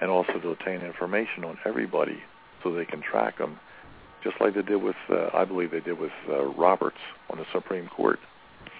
[0.00, 2.18] and also to obtain information on everybody
[2.62, 3.58] so they can track them,
[4.24, 6.96] just like they did with, uh, I believe they did with uh, Roberts
[7.30, 8.18] on the Supreme Court.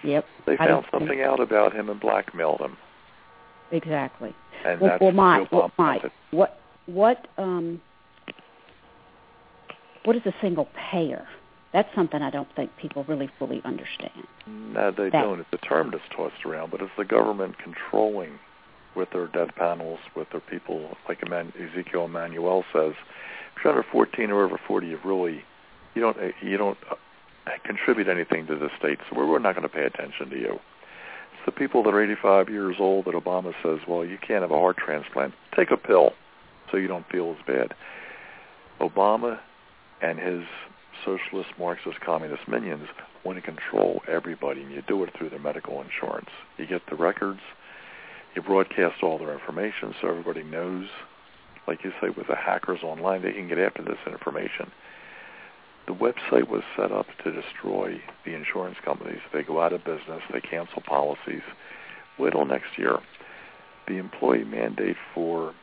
[0.02, 0.24] Yep.
[0.46, 2.76] They found something out about him and blackmailed him.
[3.70, 4.34] Exactly.
[4.64, 7.80] And well, that's well, Mike, well, Mike, what what um
[10.04, 11.26] what is a single payer?
[11.72, 14.26] That's something I don't think people really fully understand.
[14.46, 15.40] No, they That- don't.
[15.40, 18.38] It's a term that's tossed around, but it's the government controlling
[18.94, 22.92] with their death panels, with their people, like Ezekiel Emanuel says.
[23.56, 25.42] If under 14 or over 40, you really
[25.94, 26.96] you don't you don't uh,
[27.64, 30.52] contribute anything to the state, so we're not going to pay attention to you.
[30.54, 34.50] It's the people that are 85 years old that Obama says, well, you can't have
[34.50, 35.34] a heart transplant.
[35.56, 36.12] Take a pill
[36.70, 37.74] so you don't feel as bad.
[38.80, 39.38] Obama
[40.02, 40.44] and his
[41.04, 42.88] socialist, Marxist, communist minions
[43.24, 46.28] want to control everybody, and you do it through their medical insurance.
[46.58, 47.40] You get the records,
[48.34, 50.86] you broadcast all their information so everybody knows.
[51.66, 54.70] Like you say, with the hackers online, they can get after this information.
[55.86, 59.20] The website was set up to destroy the insurance companies.
[59.32, 60.22] They go out of business.
[60.32, 61.42] They cancel policies.
[62.18, 62.98] Wait till next year.
[63.86, 65.54] The employee mandate for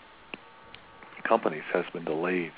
[1.23, 2.51] companies has been delayed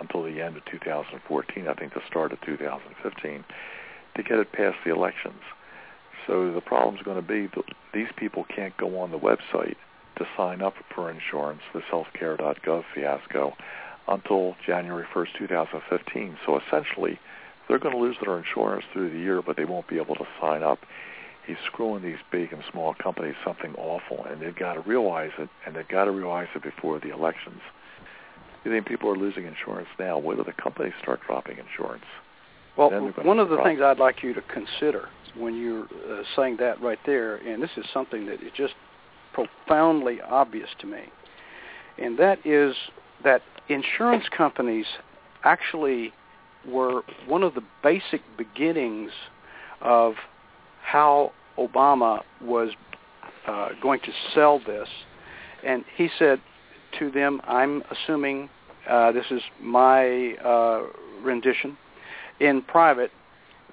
[0.00, 3.44] until the end of 2014, I think the start of 2015,
[4.16, 5.40] to get it past the elections.
[6.26, 9.76] So the problem's going to be that these people can't go on the website
[10.18, 13.54] to sign up for insurance, this healthcare.gov fiasco,
[14.06, 16.38] until January 1st, 2015.
[16.46, 17.18] So essentially,
[17.68, 20.26] they're going to lose their insurance through the year, but they won't be able to
[20.40, 20.78] sign up.
[21.46, 25.48] He's screwing these big and small companies something awful, and they've got to realize it,
[25.66, 27.60] and they've got to realize it before the elections.
[28.64, 30.18] You think people are losing insurance now?
[30.18, 32.04] Wait till the companies start dropping insurance.
[32.76, 32.90] Well,
[33.22, 36.98] one of the things I'd like you to consider when you're uh, saying that right
[37.06, 38.74] there, and this is something that is just
[39.46, 41.02] profoundly obvious to me,
[41.98, 42.74] and that is
[43.24, 44.86] that insurance companies
[45.44, 46.12] actually
[46.66, 49.10] were one of the basic beginnings
[49.80, 50.14] of
[50.82, 52.70] how Obama was
[53.46, 54.88] uh, going to sell this.
[55.64, 56.40] And he said
[56.98, 58.48] to them, I'm assuming
[58.88, 60.82] uh, this is my uh,
[61.22, 61.76] rendition
[62.40, 63.10] in private,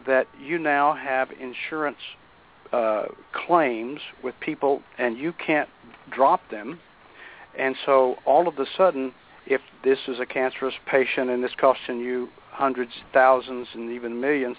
[0.07, 1.97] that you now have insurance
[2.75, 5.69] uh, claims with people and you can't
[6.11, 6.77] drop them.
[7.57, 9.13] And so all of a sudden,
[9.45, 14.57] if this is a cancerous patient and it's costing you hundreds, thousands, and even millions,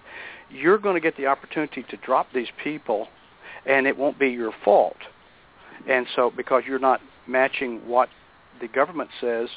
[0.51, 3.09] you're going to get the opportunity to drop these people
[3.67, 4.97] and it won't be your fault.
[5.87, 8.09] And so because you're not matching what
[8.63, 9.51] the government says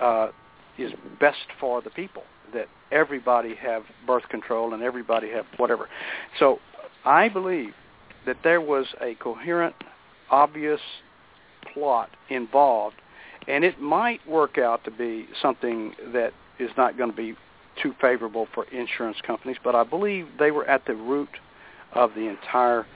[0.00, 0.28] uh,
[0.76, 0.90] is
[1.20, 5.88] best for the people, that everybody have birth control and everybody have whatever.
[6.40, 6.58] So
[7.04, 7.74] I believe
[8.26, 9.74] that there was a coherent,
[10.30, 10.80] obvious
[11.72, 12.96] plot involved,
[13.48, 17.34] and it might work out to be something that is not going to be
[17.82, 21.30] too favorable for insurance companies, but I believe they were at the root
[21.94, 22.86] of the entire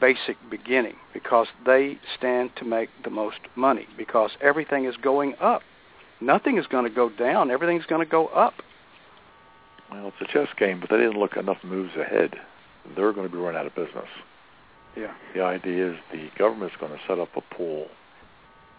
[0.00, 5.62] basic beginning because they stand to make the most money because everything is going up.
[6.20, 7.50] Nothing is going to go down.
[7.50, 8.54] Everything's going to go up.
[9.90, 12.34] Well, it's a chess game, but they didn't look enough moves ahead.
[12.96, 14.08] They're going to be run out of business.
[14.96, 15.14] Yeah.
[15.34, 17.86] The idea is the government's going to set up a pool.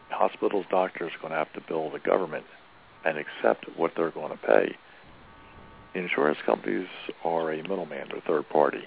[0.09, 2.45] Hospitals, doctors are going to have to bill the government
[3.05, 4.75] and accept what they're going to pay.
[5.95, 6.87] Insurance companies
[7.23, 8.83] are a middleman, they're third party.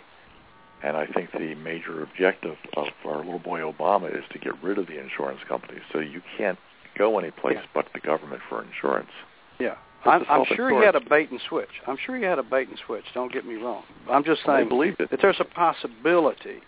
[0.82, 4.78] And I think the major objective of our little boy Obama is to get rid
[4.78, 5.82] of the insurance companies.
[5.92, 6.58] So you can't
[6.98, 7.66] go any place yeah.
[7.74, 9.10] but the government for insurance.
[9.58, 9.76] Yeah.
[10.04, 11.70] I'm, I'm sure he had a bait and switch.
[11.86, 13.04] I'm sure he had a bait and switch.
[13.14, 13.82] Don't get me wrong.
[14.08, 15.10] I'm just saying believed it.
[15.10, 16.60] that there's a possibility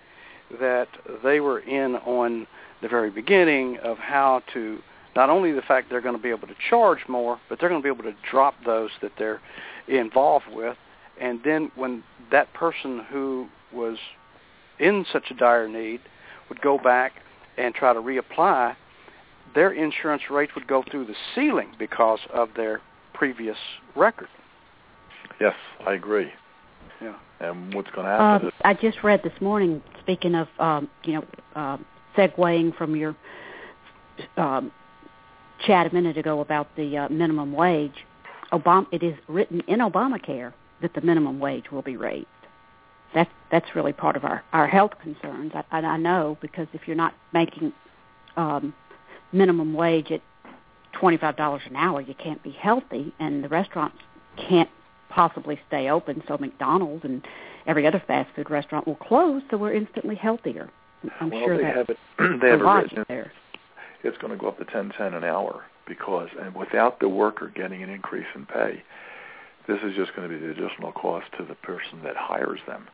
[0.60, 0.88] that
[1.22, 2.46] they were in on
[2.82, 4.78] the very beginning of how to
[5.16, 7.82] not only the fact they're going to be able to charge more, but they're going
[7.82, 9.40] to be able to drop those that they're
[9.88, 10.76] involved with.
[11.20, 13.96] And then when that person who was
[14.78, 16.00] in such a dire need
[16.48, 17.14] would go back
[17.56, 18.76] and try to reapply,
[19.54, 22.80] their insurance rates would go through the ceiling because of their
[23.12, 23.56] previous
[23.96, 24.28] record.
[25.40, 26.30] Yes, I agree.
[27.00, 27.16] Yeah.
[27.40, 28.48] And what's going to happen?
[28.48, 29.82] Uh, I just read this morning.
[30.00, 31.24] Speaking of, um, you know,
[31.54, 31.78] uh,
[32.16, 33.14] segueing from your
[34.36, 34.72] um,
[35.64, 38.04] chat a minute ago about the uh, minimum wage,
[38.52, 42.26] Obama, it is written in Obamacare that the minimum wage will be raised.
[43.14, 45.52] That's that's really part of our our health concerns.
[45.54, 47.72] I, I know because if you're not making
[48.36, 48.74] um,
[49.32, 50.20] minimum wage at
[51.00, 53.96] $25 an hour, you can't be healthy, and the restaurants
[54.36, 54.70] can't
[55.10, 56.22] possibly stay open.
[56.28, 57.26] So McDonald's and
[57.66, 60.70] every other fast food restaurant will close, so we're instantly healthier.
[61.20, 61.96] I'm well, sure they have it.
[62.40, 63.08] they have it.
[63.08, 63.32] There.
[64.04, 67.52] It's going to go up to ten cent an hour because, and without the worker
[67.54, 68.82] getting an increase in pay,
[69.66, 72.88] this is just going to be the additional cost to the person that hires them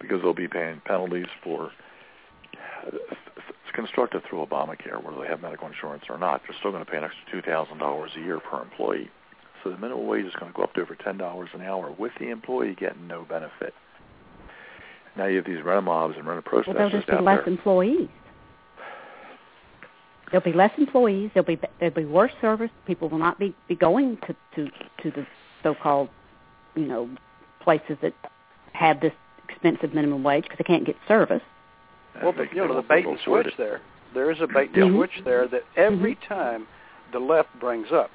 [0.00, 1.70] because they'll be paying penalties for
[2.86, 6.42] it's constructed through Obamacare, whether they have medical insurance or not.
[6.46, 9.10] They're still going to pay an extra two thousand dollars a year per employee.
[9.62, 11.94] So the minimum wage is going to go up to over ten dollars an hour,
[11.98, 13.74] with the employee getting no benefit.
[15.16, 17.38] Now you have these rent a mobs and rent protesters well, there'll just be less
[17.44, 17.48] there.
[17.48, 18.08] employees.
[20.30, 21.30] There'll be less employees.
[21.34, 22.70] There'll be there'll be worse service.
[22.86, 24.70] People will not be, be going to, to
[25.02, 25.26] to the
[25.62, 26.08] so-called,
[26.74, 27.08] you know,
[27.60, 28.14] places that
[28.72, 29.12] have this
[29.48, 31.42] expensive minimum wage because they can't get service.
[32.22, 33.80] Well, the, you know, the bait and switch there.
[34.14, 34.96] There is a bait and Mhm.
[34.96, 36.66] switch there that every time
[37.12, 38.10] the left brings up,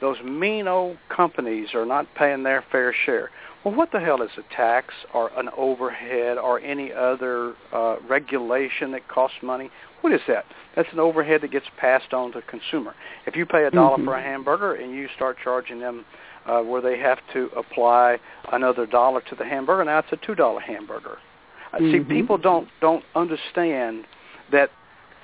[0.00, 3.30] those mean old companies are not paying their fair share.
[3.64, 8.92] Well, what the hell is a tax or an overhead or any other uh, regulation
[8.92, 9.70] that costs money?
[10.00, 10.46] What is that?
[10.74, 12.94] That's an overhead that gets passed on to the consumer.
[13.26, 14.04] If you pay a dollar Mhm.
[14.06, 16.06] for a hamburger and you start charging them
[16.46, 18.18] uh, where they have to apply
[18.50, 21.18] another dollar to the hamburger, now it's a two dollar hamburger.
[21.74, 22.08] Uh, See, Mhm.
[22.08, 24.06] people don't don't understand
[24.50, 24.70] that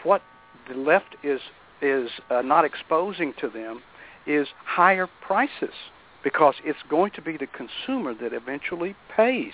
[0.02, 0.20] what
[0.68, 1.40] the left is
[1.80, 3.82] is uh, not exposing to them
[4.26, 5.74] is higher prices
[6.22, 9.52] because it's going to be the consumer that eventually pays.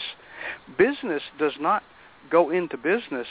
[0.78, 1.82] Business does not
[2.30, 3.26] go into business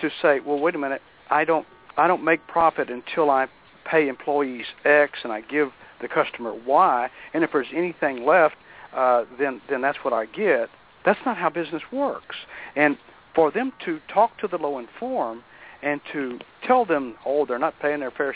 [0.00, 1.66] to say, well, wait a minute, I don't
[1.96, 3.48] I don't make profit until I
[3.90, 5.70] pay employees X and I give
[6.00, 8.56] the customer Y, and if there's anything left,
[8.94, 10.68] uh, then then that's what I get.
[11.04, 12.36] That's not how business works.
[12.76, 12.96] And
[13.34, 15.42] for them to talk to the low informed
[15.82, 18.34] and to tell them, oh, they're not paying their fair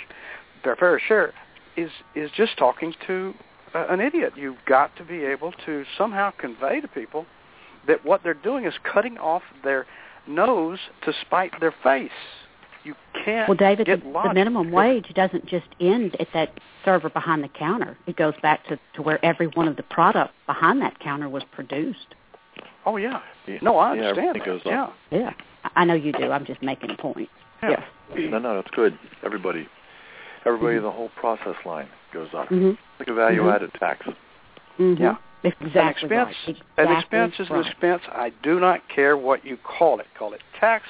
[0.64, 1.34] their fair share,
[1.76, 3.34] is is just talking to
[3.74, 4.32] uh, an idiot.
[4.36, 7.26] You've got to be able to somehow convey to people
[7.86, 9.86] that what they're doing is cutting off their
[10.26, 12.10] nose to spite their face.
[12.84, 16.52] You can't Well, David, get the, the minimum wage doesn't just end at that
[16.84, 17.96] server behind the counter.
[18.06, 21.42] It goes back to, to where every one of the product behind that counter was
[21.52, 22.14] produced.
[22.84, 23.20] Oh yeah.
[23.48, 23.58] Yeah.
[23.62, 24.18] No, I understand.
[24.18, 24.64] everything that.
[24.64, 24.94] goes up.
[25.10, 25.18] Yeah.
[25.18, 25.30] Yeah,
[25.64, 26.30] I I know you do.
[26.30, 27.28] I'm just making a point.
[27.62, 27.70] Yeah.
[27.70, 27.82] Yes.
[28.30, 28.96] No, no, that's good.
[29.24, 29.66] Everybody,
[30.46, 32.48] everybody, the whole process line goes up.
[32.48, 32.72] Mm-hmm.
[32.98, 34.06] Like a value-added tax.
[34.78, 35.02] Mm-hmm.
[35.02, 35.16] Yeah.
[35.44, 36.36] Exactly an expense,
[36.76, 36.88] right.
[36.88, 38.02] an expense is an expense.
[38.10, 40.06] I do not care what you call it.
[40.18, 40.84] Call it tax,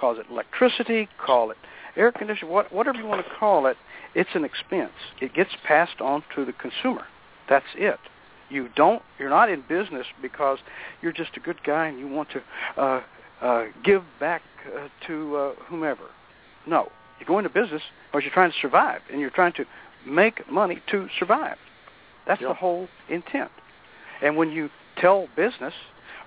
[0.00, 1.58] call it electricity, call it
[1.96, 3.76] air conditioning, what, whatever you want to call it.
[4.14, 4.92] It's an expense.
[5.20, 7.04] It gets passed on to the consumer.
[7.48, 7.98] That's it.
[8.48, 9.02] You don't.
[9.18, 10.58] You're not in business because
[11.02, 13.02] you're just a good guy and you want to uh,
[13.42, 14.42] uh, give back
[14.74, 16.04] uh, to uh, whomever.
[16.66, 19.64] No, you're going to business because you're trying to survive and you're trying to
[20.06, 21.56] make money to survive.
[22.26, 22.50] That's Yep.
[22.50, 23.50] the whole intent.
[24.22, 25.74] And when you tell business,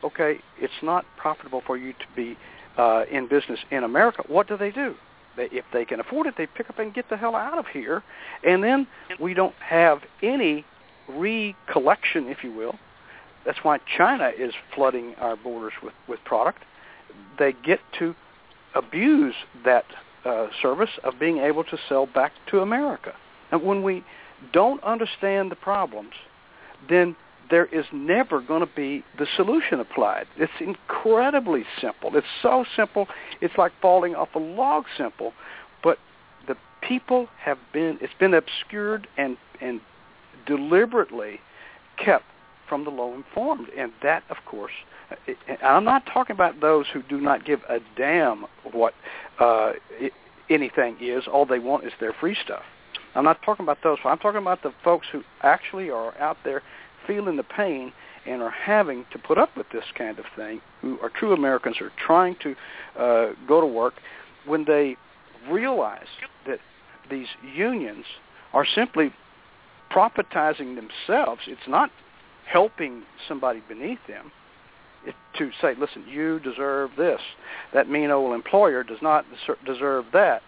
[0.03, 2.37] okay, it's not profitable for you to be
[2.77, 4.95] uh, in business in America, what do they do?
[5.37, 7.67] They, if they can afford it, they pick up and get the hell out of
[7.67, 8.03] here.
[8.43, 8.87] And then
[9.19, 10.65] we don't have any
[11.07, 12.75] recollection, if you will.
[13.45, 16.59] That's why China is flooding our borders with, with product.
[17.39, 18.15] They get to
[18.75, 19.35] abuse
[19.65, 19.85] that
[20.25, 23.13] uh, service of being able to sell back to America.
[23.51, 24.03] And when we
[24.53, 26.13] don't understand the problems,
[26.89, 27.15] then
[27.49, 30.25] there is never going to be the solution applied.
[30.37, 32.15] It's incredibly simple.
[32.15, 33.07] It's so simple,
[33.41, 35.33] it's like falling off a log simple.
[35.83, 35.97] But
[36.47, 39.81] the people have been, it's been obscured and, and
[40.45, 41.41] deliberately
[42.03, 42.25] kept
[42.69, 43.67] from the low informed.
[43.77, 44.71] And that, of course,
[45.27, 48.93] and I'm not talking about those who do not give a damn what
[49.39, 49.73] uh,
[50.49, 51.23] anything is.
[51.31, 52.63] All they want is their free stuff.
[53.15, 53.97] I'm not talking about those.
[54.05, 56.61] I'm talking about the folks who actually are out there
[57.05, 57.91] feeling the pain
[58.25, 61.77] and are having to put up with this kind of thing, who are true Americans,
[61.79, 62.55] who are trying to
[62.97, 63.95] uh, go to work,
[64.45, 64.95] when they
[65.49, 66.07] realize
[66.47, 66.59] that
[67.09, 68.05] these unions
[68.53, 69.11] are simply
[69.91, 71.89] profitizing themselves, it's not
[72.45, 74.31] helping somebody beneath them.
[75.37, 77.21] To say, listen, you deserve this.
[77.73, 79.25] That mean old employer does not
[79.65, 80.43] deserve that.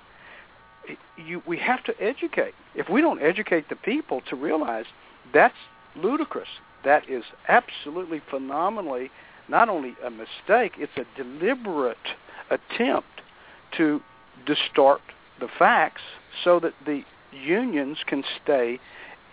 [1.17, 2.53] You, we have to educate.
[2.75, 4.85] If we don't educate the people to realize
[5.33, 5.55] that's
[5.95, 6.49] ludicrous.
[6.83, 9.09] That is absolutely phenomenally
[9.47, 11.97] not only a mistake, it's a deliberate
[12.49, 13.21] attempt
[13.77, 14.01] to
[14.45, 15.01] distort
[15.39, 16.01] the facts
[16.43, 18.79] so that the unions can stay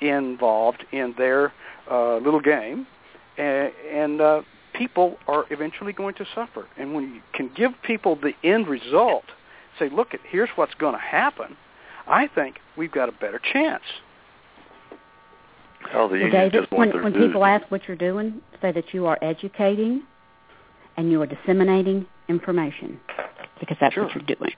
[0.01, 1.53] involved in their
[1.91, 2.87] uh, little game,
[3.37, 4.43] and, and uh,
[4.81, 6.67] people are eventually going to suffer.
[6.79, 9.25] And when you can give people the end result,
[9.79, 11.55] say, look, here's what's going to happen,
[12.07, 13.83] I think we've got a better chance.
[15.93, 19.05] Hell, the Well, David, just when, when people ask what you're doing, say that you
[19.05, 20.03] are educating
[20.97, 22.99] and you are disseminating information
[23.59, 24.53] because that's what you're doing.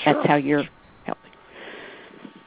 [0.00, 0.14] Sure.
[0.14, 0.64] That's how you're
[1.04, 1.30] helping.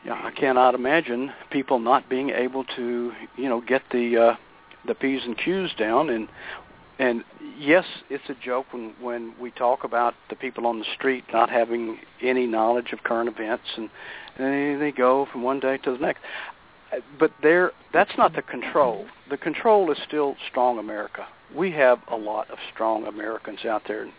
[0.06, 4.36] Yeah, I cannot imagine people not being able to, you know, get the uh,
[4.88, 6.10] the p's and q's down.
[6.10, 6.28] And
[7.00, 7.24] and
[7.58, 11.50] yes, it's a joke when when we talk about the people on the street not
[11.50, 13.90] having any knowledge of current events, and,
[14.38, 16.22] and they go from one day to the next.
[17.20, 19.08] But there, that's not the control.
[19.30, 21.26] The control is still strong America.
[21.56, 24.12] We have a lot of strong Americans out there, and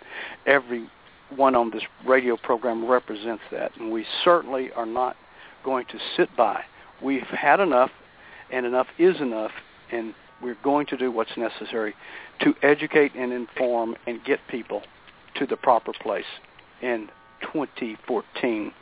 [0.46, 0.88] every
[1.34, 5.16] one on this radio program represents that, and we certainly are not
[5.64, 6.64] going to sit by.
[7.02, 7.90] We've had enough,
[8.50, 9.52] and enough is enough,
[9.90, 10.14] and
[10.44, 11.94] we're going to do what's necessary
[12.40, 14.82] to educate and inform and get people
[15.36, 16.24] to the proper place
[16.82, 17.08] in
[17.52, 18.72] 2014.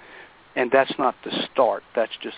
[0.56, 1.84] And that's not the start.
[1.94, 2.36] That's just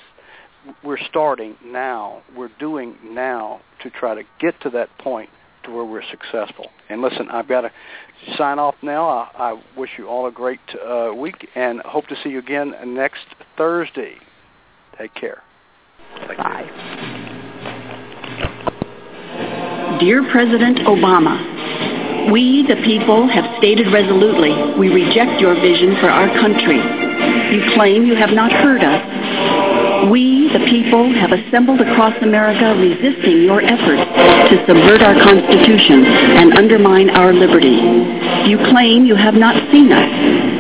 [0.83, 2.23] we're starting now.
[2.37, 5.31] We're doing now to try to get to that point
[5.65, 6.69] to where we're successful.
[6.89, 7.71] And listen, I've got to
[8.37, 9.09] sign off now.
[9.09, 12.75] I, I wish you all a great uh, week and hope to see you again
[12.87, 13.25] next
[13.57, 14.17] Thursday.
[14.99, 15.43] Take care.
[16.27, 17.19] Thank Bye.
[17.19, 17.24] You.
[20.01, 21.39] Dear President Obama,
[22.33, 26.83] we, the people, have stated resolutely we reject your vision for our country.
[27.55, 30.11] You claim you have not heard us.
[30.11, 34.03] We, the people, have assembled across America resisting your efforts
[34.51, 37.79] to subvert our Constitution and undermine our liberty.
[38.51, 40.54] You claim you have not seen us.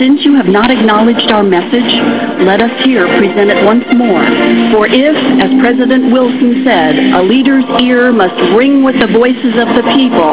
[0.00, 1.92] Since you have not acknowledged our message,
[2.40, 4.24] let us here present it once more.
[4.72, 5.12] For if,
[5.44, 10.32] as President Wilson said, a leader's ear must ring with the voices of the people,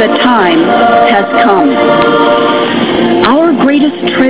[0.00, 0.64] the time
[1.12, 1.68] has come.
[3.28, 4.29] Our greatest treasure